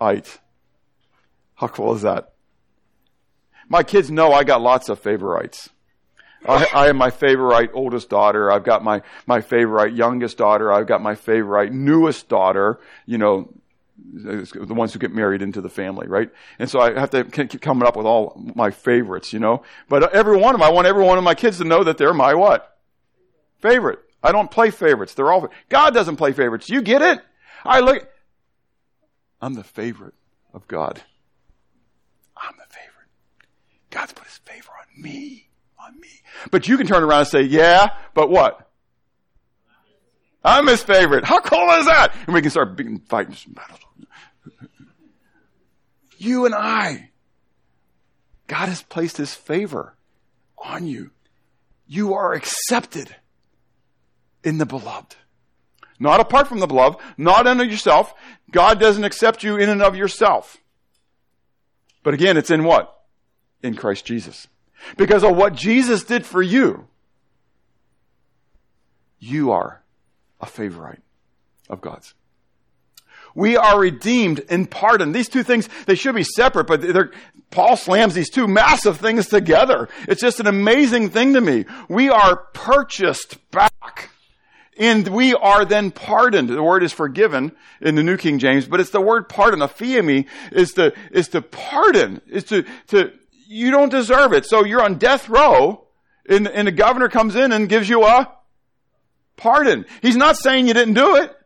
[0.00, 2.29] How cool is that?
[3.70, 5.70] My kids know I got lots of favorites.
[6.46, 8.50] I, I have my favorite oldest daughter.
[8.50, 10.72] I've got my, my favorite youngest daughter.
[10.72, 12.80] I've got my favorite newest daughter.
[13.06, 13.54] You know,
[14.12, 16.30] the ones who get married into the family, right?
[16.58, 19.62] And so I have to keep coming up with all my favorites, you know.
[19.88, 21.96] But every one of them, I want every one of my kids to know that
[21.96, 22.76] they're my what?
[23.60, 24.00] Favorite.
[24.22, 25.14] I don't play favorites.
[25.14, 26.68] They're all, God doesn't play favorites.
[26.68, 27.20] You get it?
[27.64, 28.08] I look,
[29.40, 30.14] I'm the favorite
[30.52, 31.02] of God.
[33.90, 35.48] God's put his favor on me.
[35.78, 36.08] On me.
[36.50, 38.68] But you can turn around and say, yeah, but what?
[40.44, 41.24] I'm his favorite.
[41.24, 42.14] How cool is that?
[42.26, 43.80] And we can start beating, fighting some battles.
[46.16, 47.10] You and I,
[48.46, 49.94] God has placed his favor
[50.58, 51.10] on you.
[51.86, 53.16] You are accepted
[54.44, 55.16] in the beloved.
[55.98, 58.14] Not apart from the beloved, not unto yourself.
[58.50, 60.58] God doesn't accept you in and of yourself.
[62.02, 62.99] But again, it's in what?
[63.62, 64.48] In Christ Jesus.
[64.96, 66.86] Because of what Jesus did for you,
[69.18, 69.82] you are
[70.40, 71.02] a favorite
[71.68, 72.14] of God's.
[73.34, 75.14] We are redeemed and pardoned.
[75.14, 76.82] These two things, they should be separate, but
[77.50, 79.88] Paul slams these two massive things together.
[80.08, 81.64] It's just an amazing thing to me.
[81.88, 84.10] We are purchased back.
[84.78, 86.48] And we are then pardoned.
[86.48, 89.60] The word is forgiven in the New King James, but it's the word pardon.
[89.60, 93.12] Aphiemi is to, is to pardon, is to, to,
[93.52, 94.46] you don't deserve it.
[94.46, 95.84] So you're on death row
[96.28, 98.32] and, and the governor comes in and gives you a
[99.36, 99.86] pardon.
[100.02, 101.36] He's not saying you didn't do it.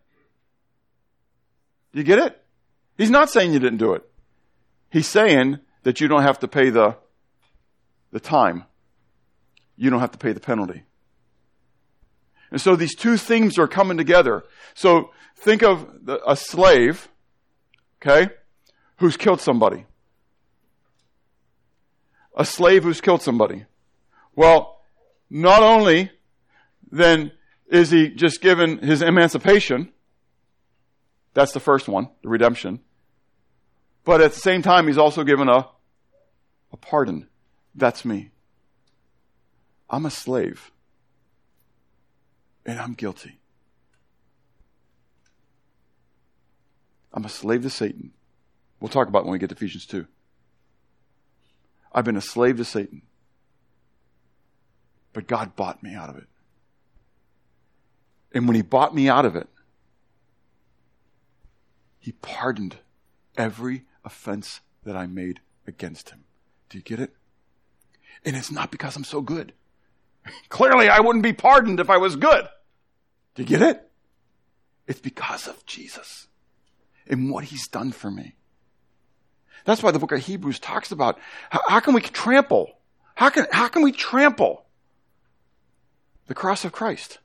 [1.95, 2.39] You get it?
[2.99, 4.03] He's not saying you didn't do it.
[4.91, 6.97] He's saying that you don't have to pay the,
[8.11, 8.65] the time.
[9.77, 10.83] You don't have to pay the penalty.
[12.51, 14.45] And so these two things are coming together.
[14.75, 17.09] So think of the, a slave,
[18.03, 18.31] okay,
[18.99, 19.87] who's killed somebody.
[22.35, 23.65] A slave who's killed somebody.
[24.35, 24.81] Well,
[25.31, 26.11] not only
[26.91, 27.33] then
[27.69, 29.93] is he just given his emancipation,
[31.33, 32.81] that's the first one, the redemption.
[34.05, 35.69] But at the same time, he's also given a,
[36.73, 37.29] a pardon.
[37.75, 38.31] That's me.
[39.89, 40.71] I'm a slave.
[42.67, 43.41] And I'm guilty.
[47.13, 48.13] I'm a slave to Satan.
[48.81, 50.07] We'll talk about when we get to Ephesians 2.
[51.95, 53.03] I've been a slave to Satan.
[55.13, 56.27] But God bought me out of it.
[58.33, 59.49] And when He bought me out of it,
[62.05, 62.77] he pardoned
[63.35, 66.25] every offense that I made against him.
[66.69, 67.15] Do you get it?
[68.27, 69.55] And it's not because I'm so good.
[70.51, 72.47] Clearly, I wouldn't be pardoned if I was good.
[73.35, 73.91] Do you get it?
[74.87, 76.29] It's because of Jesus
[77.07, 78.35] and what he's done for me.
[79.65, 81.19] That's why the book of Hebrews talks about
[81.51, 82.71] how, how can we trample?
[83.15, 84.65] How can, how can we trample
[86.27, 87.19] the cross of Christ?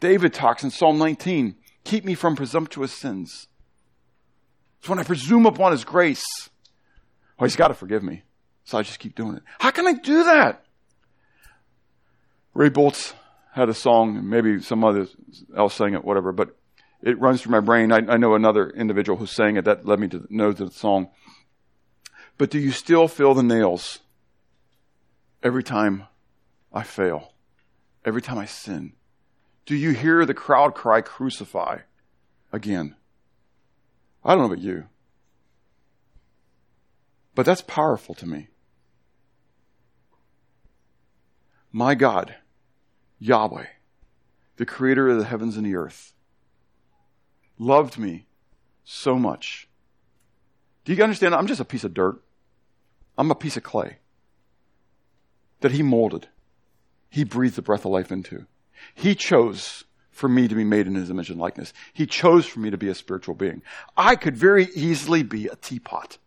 [0.00, 3.48] David talks in Psalm 19, keep me from presumptuous sins.
[4.78, 6.24] It's when I presume upon his grace.
[7.38, 8.22] Oh, he's got to forgive me.
[8.64, 9.42] So I just keep doing it.
[9.58, 10.64] How can I do that?
[12.54, 13.12] Ray Boltz
[13.52, 15.06] had a song, maybe some other
[15.56, 16.56] else sang it, whatever, but
[17.02, 17.92] it runs through my brain.
[17.92, 21.10] I, I know another individual who sang it that led me to know the song.
[22.38, 24.00] But do you still feel the nails
[25.42, 26.04] every time
[26.72, 27.32] I fail?
[28.04, 28.94] Every time I sin?
[29.70, 31.78] do you hear the crowd cry, Crucify
[32.52, 32.96] again?
[34.24, 34.86] I don't know about you.
[37.36, 38.48] But that's powerful to me.
[41.70, 42.34] My God,
[43.20, 43.66] Yahweh,
[44.56, 46.14] the creator of the heavens and the earth,
[47.60, 48.26] loved me
[48.82, 49.68] so much.
[50.84, 51.34] Do you understand?
[51.34, 52.20] I'm just a piece of dirt.
[53.16, 53.98] I'm a piece of clay
[55.60, 56.26] that he molded.
[57.10, 58.46] He breathed the breath of life into.
[58.94, 61.72] He chose for me to be made in his image and likeness.
[61.92, 63.62] He chose for me to be a spiritual being.
[63.96, 66.18] I could very easily be a teapot.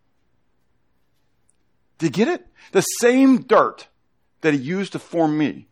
[1.97, 2.45] Do you get it?
[2.71, 3.88] The same dirt
[4.41, 5.67] that he used to form me,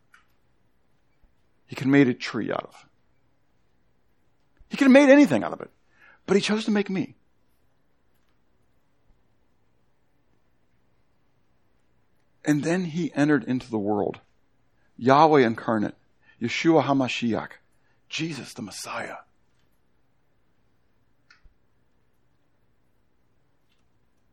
[1.68, 2.86] he can made a tree out of.
[4.72, 5.69] He could have made anything out of it.
[6.26, 7.15] But he chose to make me.
[12.45, 14.22] And then he entered into the world.
[14.97, 15.95] Yahweh incarnate,
[16.41, 17.49] Yeshua HaMashiach,
[18.07, 19.17] Jesus the Messiah.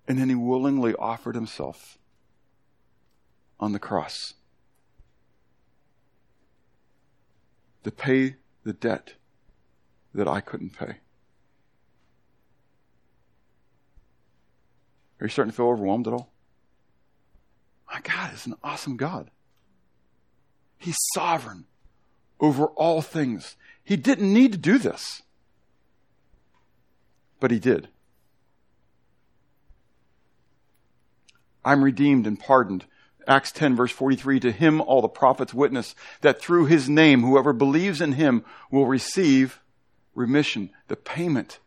[0.07, 1.99] And then he willingly offered himself
[3.59, 4.35] on the cross
[7.83, 9.15] to pay the debt
[10.15, 10.97] that I couldn't pay.
[15.21, 16.31] Are you starting to feel overwhelmed at all?
[17.93, 19.31] My God is an awesome God.
[20.79, 21.65] He's sovereign
[22.39, 23.57] over all things.
[23.83, 25.23] He didn't need to do this,
[27.41, 27.89] but He did.
[31.65, 32.87] I'm redeemed and pardoned.
[33.27, 37.53] Acts 10 verse 43, to him all the prophets witness that through his name, whoever
[37.53, 39.61] believes in him will receive
[40.19, 41.61] remission, the payment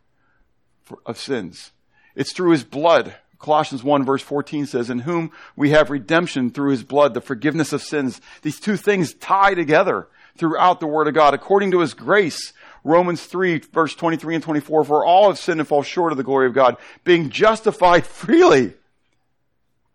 [0.82, 1.72] for, of sins.
[2.14, 3.16] It's through his blood.
[3.38, 7.72] Colossians 1 verse 14 says, in whom we have redemption through his blood, the forgiveness
[7.72, 8.20] of sins.
[8.42, 12.52] These two things tie together throughout the word of God according to his grace.
[12.84, 16.24] Romans 3 verse 23 and 24, for all have sinned and fall short of the
[16.24, 18.74] glory of God, being justified freely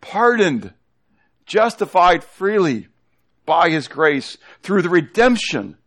[0.01, 0.73] pardoned,
[1.45, 2.87] justified freely
[3.45, 5.77] by his grace through the redemption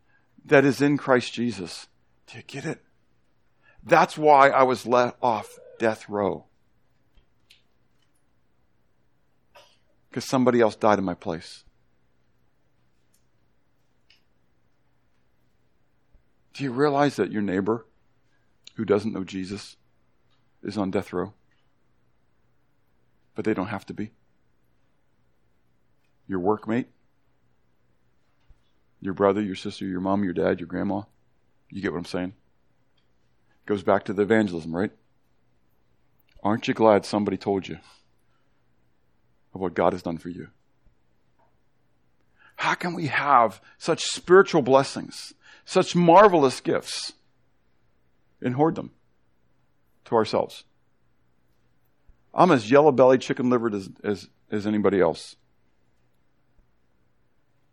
[0.45, 1.87] that is in Christ Jesus.
[2.31, 2.81] Do you get it?
[3.83, 6.45] That's why I was let off death row.
[10.09, 11.63] Because somebody else died in my place.
[16.53, 17.85] Do you realize that your neighbor
[18.75, 19.77] who doesn't know Jesus
[20.63, 21.33] is on death row?
[23.35, 24.11] but they don't have to be.
[26.27, 26.85] Your workmate,
[28.99, 31.01] your brother, your sister, your mom, your dad, your grandma.
[31.71, 32.33] You get what I'm saying?
[33.65, 34.91] Goes back to the evangelism, right?
[36.43, 37.77] Aren't you glad somebody told you
[39.53, 40.47] of what God has done for you?
[42.57, 45.33] How can we have such spiritual blessings,
[45.65, 47.13] such marvelous gifts,
[48.41, 48.91] and hoard them
[50.05, 50.63] to ourselves?
[52.33, 55.35] I'm as yellow bellied, chicken livered as, as, as anybody else.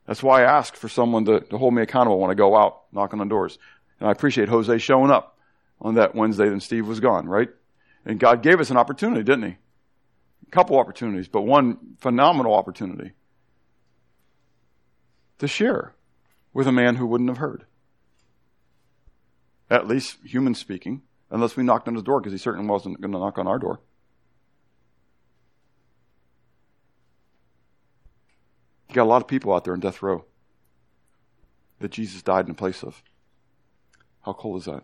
[0.06, 2.84] That's why I ask for someone to, to hold me accountable when I go out
[2.92, 3.58] knocking on doors.
[4.00, 5.38] And I appreciate Jose showing up
[5.80, 7.48] on that Wednesday and Steve was gone, right?
[8.04, 9.56] And God gave us an opportunity, didn't He?
[10.46, 13.12] A couple opportunities, but one phenomenal opportunity
[15.38, 15.94] to share
[16.52, 17.64] with a man who wouldn't have heard.
[19.70, 23.12] At least human speaking, unless we knocked on his door, because he certainly wasn't going
[23.12, 23.80] to knock on our door.
[28.88, 30.24] You got a lot of people out there in death row
[31.80, 33.02] that Jesus died in place of.
[34.28, 34.82] How cool is that?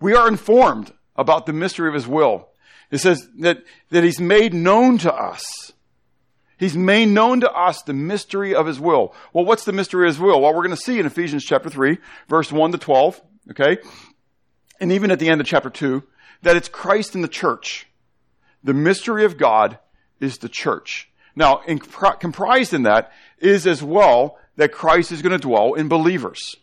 [0.00, 2.50] We are informed about the mystery of his will.
[2.88, 5.72] It says that, that he's made known to us.
[6.56, 9.12] He's made known to us the mystery of his will.
[9.32, 10.40] Well, what's the mystery of his will?
[10.40, 11.98] Well, we're going to see in Ephesians chapter 3,
[12.28, 13.78] verse 1 to 12, okay?
[14.78, 16.04] And even at the end of chapter 2,
[16.42, 17.88] that it's Christ in the church.
[18.62, 19.80] The mystery of God
[20.20, 21.10] is the church.
[21.34, 25.88] Now, in, comprised in that is as well that Christ is going to dwell in
[25.88, 26.54] believers.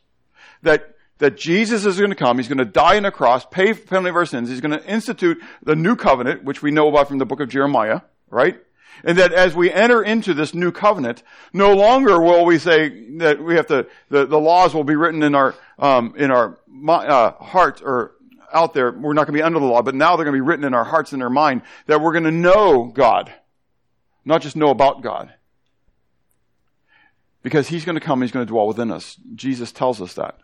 [0.62, 3.72] That, that Jesus is going to come, he's going to die on a cross, pay
[3.72, 6.90] the penalty of our sins, he's going to institute the new covenant, which we know
[6.90, 8.60] about from the book of Jeremiah, right?
[9.04, 13.44] And that as we enter into this new covenant, no longer will we say that
[13.44, 17.32] we have to, the, the laws will be written in our, um, in our uh,
[17.32, 18.16] heart or
[18.54, 18.92] out there.
[18.92, 20.66] We're not going to be under the law, but now they're going to be written
[20.66, 23.34] in our hearts and our mind that we're going to know God
[24.26, 25.34] not just know about God.
[27.42, 29.18] Because He's going to come, He's going to dwell within us.
[29.36, 30.38] Jesus tells us that.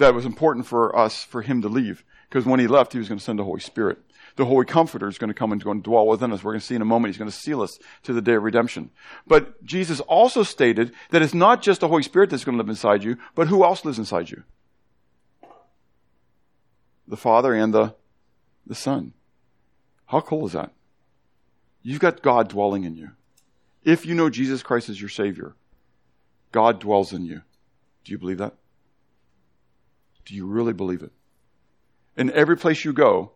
[0.00, 2.04] That was important for us, for Him to leave.
[2.26, 3.98] Because when He left, He was going to send the Holy Spirit.
[4.36, 6.42] The Holy Comforter is going to come and going to dwell within us.
[6.42, 8.32] We're going to see in a moment He's going to seal us to the day
[8.32, 8.92] of redemption.
[9.26, 12.70] But Jesus also stated that it's not just the Holy Spirit that's going to live
[12.70, 14.42] inside you, but who else lives inside you?
[17.06, 17.94] The Father and the,
[18.66, 19.12] the Son.
[20.06, 20.72] How cool is that?
[21.82, 23.10] You've got God dwelling in you.
[23.84, 25.56] If you know Jesus Christ as your Savior,
[26.52, 27.42] God dwells in you.
[28.04, 28.54] Do you believe that?
[30.24, 31.12] Do you really believe it?
[32.16, 33.32] In every place you go,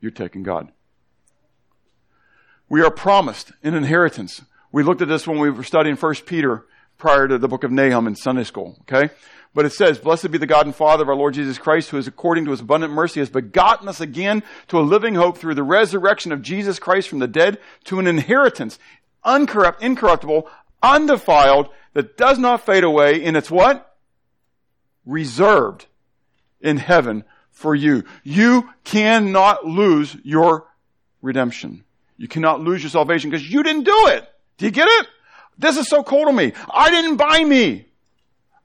[0.00, 0.72] you're taking God.
[2.68, 4.42] We are promised an inheritance.
[4.72, 6.66] We looked at this when we were studying 1 Peter
[6.98, 9.12] prior to the book of Nahum in Sunday school, okay?
[9.54, 11.98] But it says, Blessed be the God and Father of our Lord Jesus Christ, who
[11.98, 15.54] is according to his abundant mercy has begotten us again to a living hope through
[15.54, 18.78] the resurrection of Jesus Christ from the dead to an inheritance,
[19.24, 20.48] uncorrupt, incorruptible,
[20.82, 23.95] undefiled, that does not fade away, and it's what?
[25.06, 25.86] Reserved
[26.60, 28.04] in heaven for you.
[28.22, 30.66] You cannot lose your
[31.22, 31.84] redemption.
[32.18, 34.28] You cannot lose your salvation because you didn't do it.
[34.58, 35.06] Do you get it?
[35.58, 36.52] This is so cool to me.
[36.70, 37.86] I didn't buy me.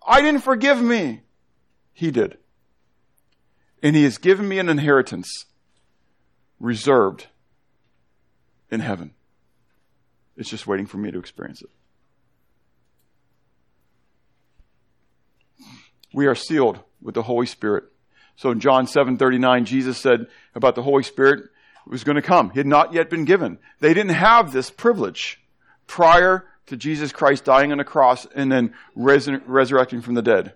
[0.05, 1.21] I didn't forgive me.
[1.93, 2.37] He did.
[3.83, 5.45] And he has given me an inheritance
[6.59, 7.27] reserved
[8.69, 9.13] in heaven.
[10.37, 11.69] It's just waiting for me to experience it.
[16.13, 17.85] We are sealed with the Holy Spirit.
[18.35, 21.49] So in John 7:39 Jesus said about the Holy Spirit
[21.85, 22.51] was going to come.
[22.51, 23.57] He had not yet been given.
[23.79, 25.41] They didn't have this privilege
[25.87, 30.53] prior to Jesus Christ dying on the cross and then res- resurrecting from the dead.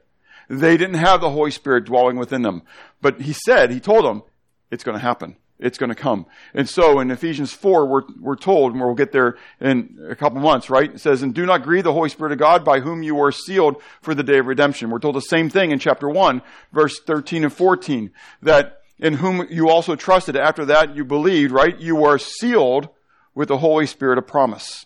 [0.50, 2.62] They didn't have the Holy Spirit dwelling within them.
[3.02, 4.24] But he said, he told them,
[4.70, 5.36] it's going to happen.
[5.58, 6.26] It's going to come.
[6.54, 10.42] And so in Ephesians 4, we're, we're told, and we'll get there in a couple
[10.42, 10.94] months, right?
[10.94, 13.32] It says, and do not grieve the Holy Spirit of God by whom you are
[13.32, 14.90] sealed for the day of redemption.
[14.90, 16.42] We're told the same thing in chapter 1,
[16.74, 20.36] verse 13 and 14, that in whom you also trusted.
[20.36, 21.78] After that you believed, right?
[21.80, 22.90] You are sealed
[23.34, 24.86] with the Holy Spirit of promise.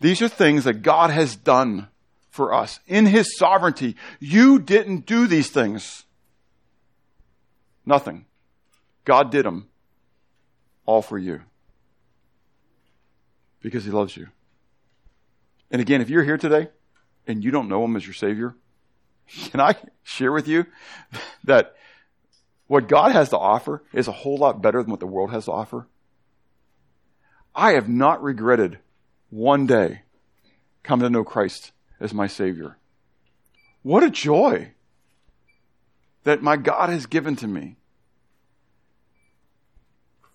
[0.00, 1.88] These are things that God has done
[2.30, 3.96] for us in His sovereignty.
[4.20, 6.04] You didn't do these things.
[7.84, 8.26] Nothing.
[9.08, 9.66] God did them
[10.84, 11.40] all for you
[13.62, 14.28] because He loves you.
[15.70, 16.68] And again, if you're here today
[17.26, 18.54] and you don't know Him as your Savior,
[19.50, 20.66] can I share with you
[21.44, 21.74] that
[22.66, 25.46] what God has to offer is a whole lot better than what the world has
[25.46, 25.86] to offer?
[27.54, 28.78] I have not regretted
[29.30, 30.02] one day
[30.82, 32.76] come to know Christ as my Savior.
[33.80, 34.72] What a joy
[36.24, 37.77] that my God has given to me.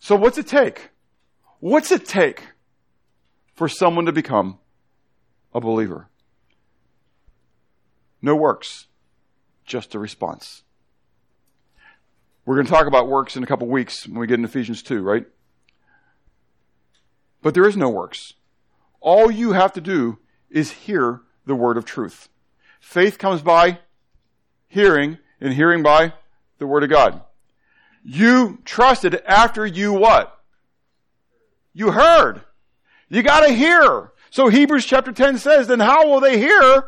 [0.04, 0.90] So what's it take?
[1.62, 2.44] What's it take
[3.56, 4.60] for someone to become
[5.54, 6.10] a believer?
[8.22, 8.88] No works,
[9.64, 10.64] just a response.
[12.44, 14.84] We're going to talk about works in a couple weeks when we get in Ephesians
[14.84, 15.26] 2, right?
[17.42, 18.34] But there is no works.
[19.00, 22.28] All you have to do is hear the word of truth.
[22.82, 23.80] Faith comes by
[24.68, 26.12] hearing, and hearing by
[26.58, 27.22] the word of God.
[28.04, 30.38] You trusted after you what?
[31.74, 32.42] You heard.
[33.10, 34.12] You gotta hear.
[34.30, 36.86] So Hebrews chapter 10 says, then how will they hear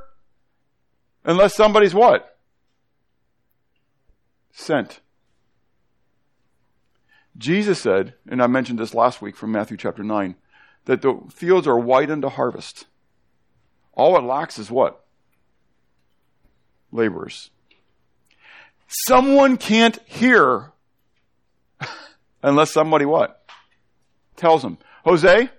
[1.24, 2.38] unless somebody's what?
[4.52, 5.02] Sent.
[7.38, 10.36] Jesus said, and I mentioned this last week from Matthew chapter 9,
[10.86, 12.86] that the fields are white unto harvest.
[13.94, 15.06] All it lacks is what?
[16.92, 17.50] Laborers.
[18.88, 20.72] Someone can't hear
[22.44, 23.44] unless somebody what?
[24.36, 24.78] Tells them.
[25.04, 25.50] Jose,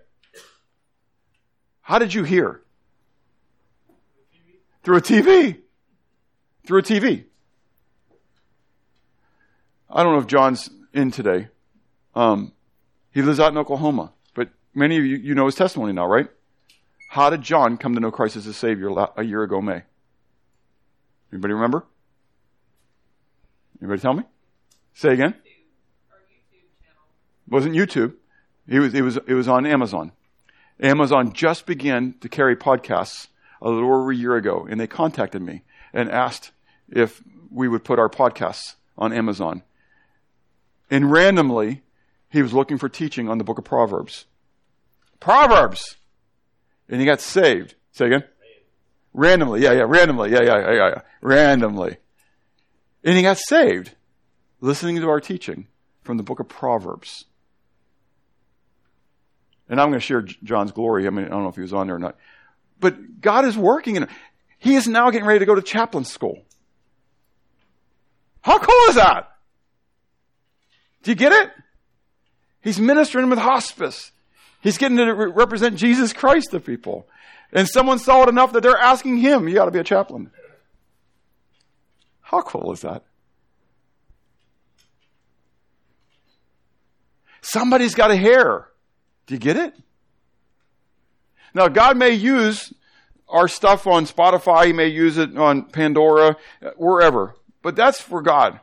[1.80, 2.62] how did you hear?
[4.82, 5.58] Through a TV.
[6.66, 7.24] Through a TV.
[9.88, 11.48] I don't know if John's in today.
[12.14, 12.52] Um,
[13.12, 16.28] he lives out in Oklahoma, but many of you, you know his testimony now, right?
[17.10, 19.82] How did John come to know Christ as his Savior a year ago, May?
[21.32, 21.84] Anybody remember?
[23.80, 24.24] Anybody tell me?
[24.94, 25.34] Say again.
[27.48, 28.14] Wasn't YouTube.
[28.68, 30.12] It was, it was, it was on Amazon.
[30.80, 33.28] Amazon just began to carry podcasts
[33.62, 36.52] a little over a year ago, and they contacted me and asked
[36.88, 39.62] if we would put our podcasts on Amazon.
[40.90, 41.82] And randomly,
[42.30, 44.26] he was looking for teaching on the book of Proverbs.
[45.20, 45.96] Proverbs!
[46.88, 47.74] And he got saved.
[47.92, 48.24] Say again?
[49.12, 49.62] Randomly.
[49.62, 50.30] Yeah, yeah, randomly.
[50.30, 51.00] Yeah, yeah, yeah, yeah.
[51.22, 51.96] Randomly.
[53.02, 53.94] And he got saved
[54.60, 55.68] listening to our teaching
[56.02, 57.24] from the book of Proverbs.
[59.68, 61.06] And I'm going to share John's glory.
[61.06, 62.16] I mean, I don't know if he was on there or not.
[62.78, 64.08] But God is working in him.
[64.58, 66.42] He is now getting ready to go to chaplain school.
[68.42, 69.32] How cool is that?
[71.02, 71.50] Do you get it?
[72.62, 74.12] He's ministering with hospice.
[74.60, 77.06] He's getting to represent Jesus Christ to people.
[77.52, 80.30] And someone saw it enough that they're asking him, you got to be a chaplain.
[82.20, 83.04] How cool is that?
[87.40, 88.66] Somebody's got a hair.
[89.26, 89.74] Do you get it?
[91.54, 92.72] Now, God may use
[93.28, 96.36] our stuff on Spotify, He may use it on Pandora,
[96.76, 97.34] wherever.
[97.62, 98.60] But that's for God.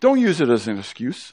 [0.00, 1.32] Don't use it as an excuse.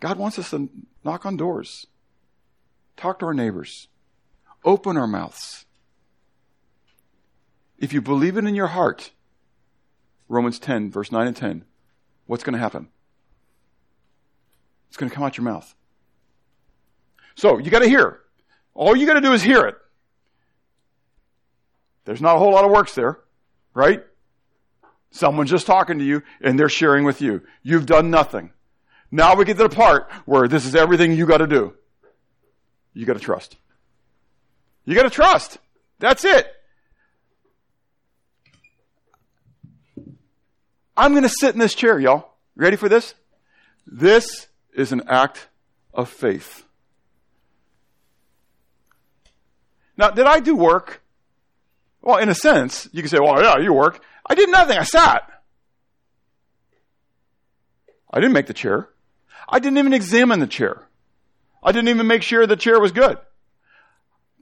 [0.00, 0.68] God wants us to
[1.04, 1.86] knock on doors,
[2.96, 3.88] talk to our neighbors,
[4.64, 5.64] open our mouths.
[7.78, 9.10] If you believe it in your heart,
[10.28, 11.64] Romans 10, verse 9 and 10,
[12.26, 12.88] what's going to happen?
[14.88, 15.74] It's going to come out your mouth.
[17.34, 18.20] So you got to hear.
[18.74, 19.76] All you got to do is hear it.
[22.04, 23.18] There's not a whole lot of works there,
[23.74, 24.02] right?
[25.10, 27.42] Someone's just talking to you and they're sharing with you.
[27.62, 28.50] You've done nothing.
[29.10, 31.74] Now we get to the part where this is everything you got to do.
[32.92, 33.56] You got to trust.
[34.84, 35.58] You got to trust.
[35.98, 36.52] That's it.
[40.96, 42.32] I'm going to sit in this chair, y'all.
[42.56, 43.14] Ready for this?
[43.86, 44.47] This
[44.78, 45.48] is an act
[45.92, 46.64] of faith.
[49.96, 51.02] Now, did I do work?
[52.00, 54.00] Well, in a sense, you can say, well, yeah, you work.
[54.24, 54.78] I did nothing.
[54.78, 55.28] I sat.
[58.10, 58.88] I didn't make the chair.
[59.48, 60.86] I didn't even examine the chair.
[61.62, 63.18] I didn't even make sure the chair was good.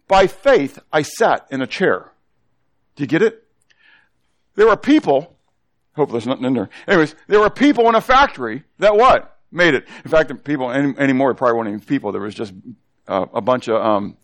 [0.09, 2.13] By faith, I sat in a chair.
[2.95, 3.43] Do you get it?
[4.55, 5.37] There were people,
[5.95, 6.69] hope there's nothing in there.
[6.87, 9.36] Anyways, there were people in a factory that what?
[9.51, 9.87] Made it.
[10.05, 12.13] In fact, people any, anymore probably weren't even people.
[12.13, 12.53] There was just
[13.07, 14.17] uh, a bunch of um,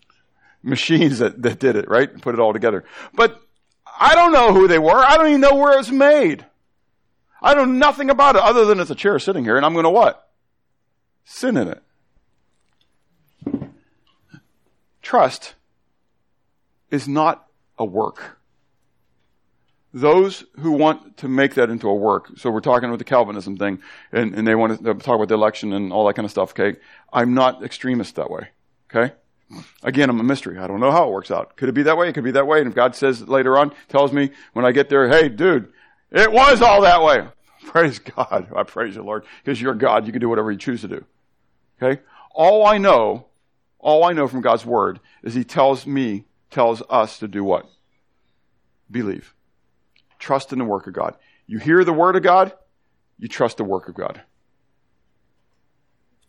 [0.62, 2.20] machines that, that did it, right?
[2.20, 2.84] Put it all together.
[3.14, 3.40] But
[3.98, 4.98] I don't know who they were.
[4.98, 6.44] I don't even know where it was made.
[7.40, 9.84] I know nothing about it other than it's a chair sitting here and I'm going
[9.84, 10.28] to what?
[11.24, 11.82] Sin in it.
[15.02, 15.54] Trust
[16.90, 17.46] is not
[17.78, 18.38] a work.
[19.94, 23.58] Those who want to make that into a work, so we're talking about the Calvinism
[23.58, 23.80] thing,
[24.10, 26.50] and, and they want to talk about the election and all that kind of stuff,
[26.52, 26.78] okay?
[27.12, 28.48] I'm not extremist that way,
[28.90, 29.12] okay?
[29.82, 30.58] Again, I'm a mystery.
[30.58, 31.56] I don't know how it works out.
[31.56, 32.08] Could it be that way?
[32.08, 32.60] It could be that way.
[32.60, 35.70] And if God says later on, tells me when I get there, hey, dude,
[36.10, 37.26] it was all that way.
[37.66, 38.48] Praise God.
[38.54, 40.06] I praise you, Lord, because you're God.
[40.06, 41.04] You can do whatever you choose to do.
[41.80, 42.02] Okay?
[42.34, 43.26] All I know,
[43.78, 47.66] all I know from God's word is He tells me, tells us to do what?
[48.90, 49.34] Believe.
[50.22, 51.16] Trust in the work of God.
[51.48, 52.52] You hear the word of God,
[53.18, 54.22] you trust the work of God.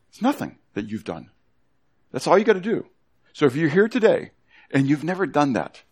[0.09, 1.29] It's nothing that you've done.
[2.11, 2.87] That's all you got to do.
[3.33, 4.31] So if you're here today
[4.71, 5.83] and you've never done that,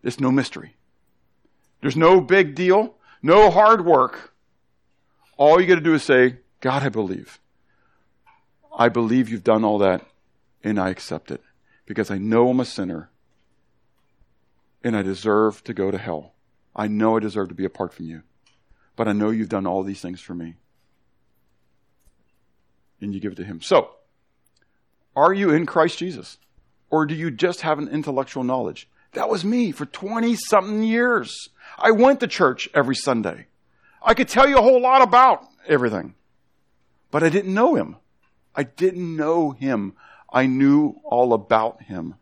[0.00, 0.74] there's no mystery.
[1.82, 4.32] There's no big deal, no hard work.
[5.36, 7.38] All you got to do is say, God, I believe.
[8.74, 10.06] I believe you've done all that
[10.64, 11.42] and I accept it
[11.84, 13.10] because I know I'm a sinner
[14.82, 16.32] and I deserve to go to hell.
[16.74, 18.22] I know I deserve to be apart from you,
[18.96, 20.54] but I know you've done all these things for me.
[23.00, 23.60] And you give it to Him.
[23.60, 23.90] So,
[25.14, 26.38] are you in Christ Jesus?
[26.88, 28.88] Or do you just have an intellectual knowledge?
[29.12, 31.48] That was me for 20 something years.
[31.78, 33.46] I went to church every Sunday.
[34.02, 36.14] I could tell you a whole lot about everything,
[37.10, 37.96] but I didn't know Him.
[38.54, 39.94] I didn't know Him.
[40.32, 42.14] I knew all about Him,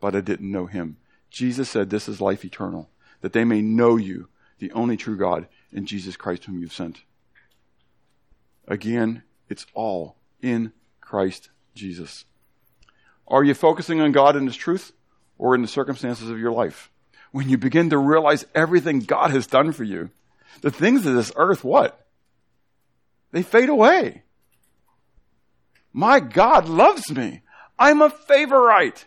[0.00, 0.96] but I didn't know Him.
[1.30, 2.90] Jesus said, This is life eternal,
[3.26, 4.28] that they may know you,
[4.60, 7.00] the only true God, and Jesus Christ whom you've sent.
[8.68, 12.24] Again, it's all in Christ Jesus.
[13.26, 14.92] Are you focusing on God and His truth
[15.38, 16.88] or in the circumstances of your life?
[17.32, 20.10] When you begin to realize everything God has done for you,
[20.60, 22.06] the things of this earth, what?
[23.32, 24.22] They fade away.
[25.92, 27.42] My God loves me.
[27.76, 29.04] I'm a favorite.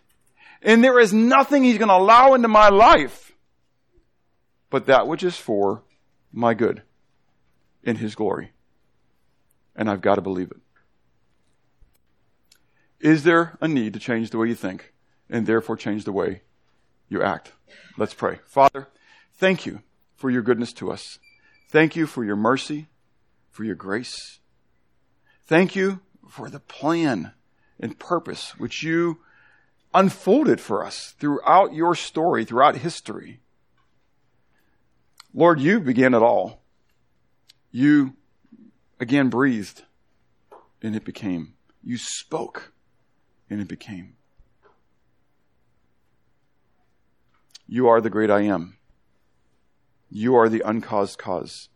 [0.61, 3.28] And there is nothing He's going to allow into my life
[4.70, 5.84] but that which is for
[6.32, 6.84] my good
[7.84, 8.51] in His glory.
[9.76, 10.57] And I've got to believe it.
[12.99, 14.93] Is there a need to change the way you think
[15.30, 16.41] and therefore change the way
[17.07, 17.53] you act?
[17.97, 18.39] Let's pray.
[18.45, 18.88] Father,
[19.36, 19.82] thank you
[20.15, 21.20] for your goodness to us.
[21.70, 22.88] Thank you for your mercy,
[23.49, 24.39] for your grace.
[25.45, 27.32] Thank you for the plan
[27.80, 29.20] and purpose which you
[29.93, 33.39] unfolded for us throughout your story, throughout history.
[35.34, 36.61] Lord, you began it all.
[37.71, 38.15] You
[38.99, 39.84] again breathed
[40.82, 41.53] and it became.
[41.84, 42.73] You spoke
[43.49, 44.15] and it became.
[47.67, 48.77] You are the great I am.
[50.09, 51.69] You are the uncaused cause.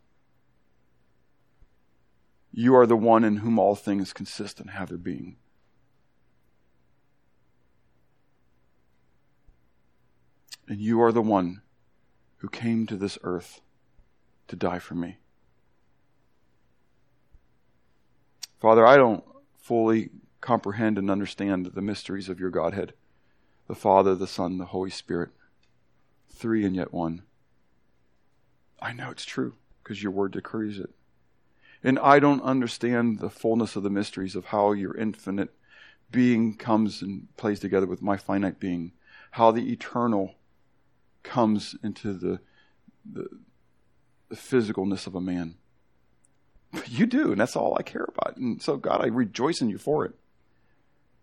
[2.51, 5.37] You are the one in whom all things consist and have their being.
[10.67, 11.62] And you are the one
[12.43, 13.61] who came to this earth
[14.49, 15.15] to die for me.
[18.59, 19.23] Father, I don't
[19.55, 20.09] fully
[20.41, 22.93] comprehend and understand the mysteries of your Godhead
[23.69, 25.29] the Father, the Son, the Holy Spirit,
[26.29, 27.21] three and yet one.
[28.81, 30.89] I know it's true because your word decrees it.
[31.81, 35.53] And I don't understand the fullness of the mysteries of how your infinite
[36.11, 38.91] being comes and plays together with my finite being,
[39.31, 40.35] how the eternal
[41.23, 42.39] comes into the,
[43.11, 43.27] the,
[44.29, 45.55] the physicalness of a man.
[46.71, 48.37] But you do, and that's all I care about.
[48.37, 50.13] And so, God, I rejoice in you for it.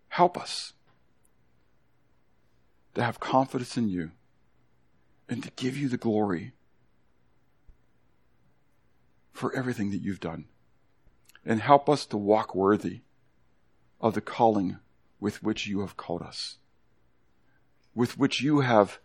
[0.09, 0.73] Help us
[2.95, 4.11] to have confidence in you
[5.29, 6.51] and to give you the glory
[9.31, 10.45] for everything that you've done.
[11.45, 13.01] And help us to walk worthy
[13.99, 14.77] of the calling
[15.19, 16.57] with which you have called us,
[17.95, 18.99] with which you have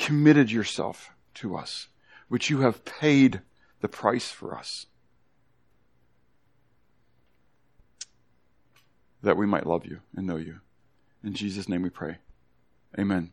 [0.00, 1.88] committed yourself to us,
[2.28, 3.42] which you have paid
[3.82, 4.86] the price for us,
[9.22, 10.60] that we might love you and know you.
[11.22, 12.16] In Jesus' name we pray.
[12.98, 13.30] Amen.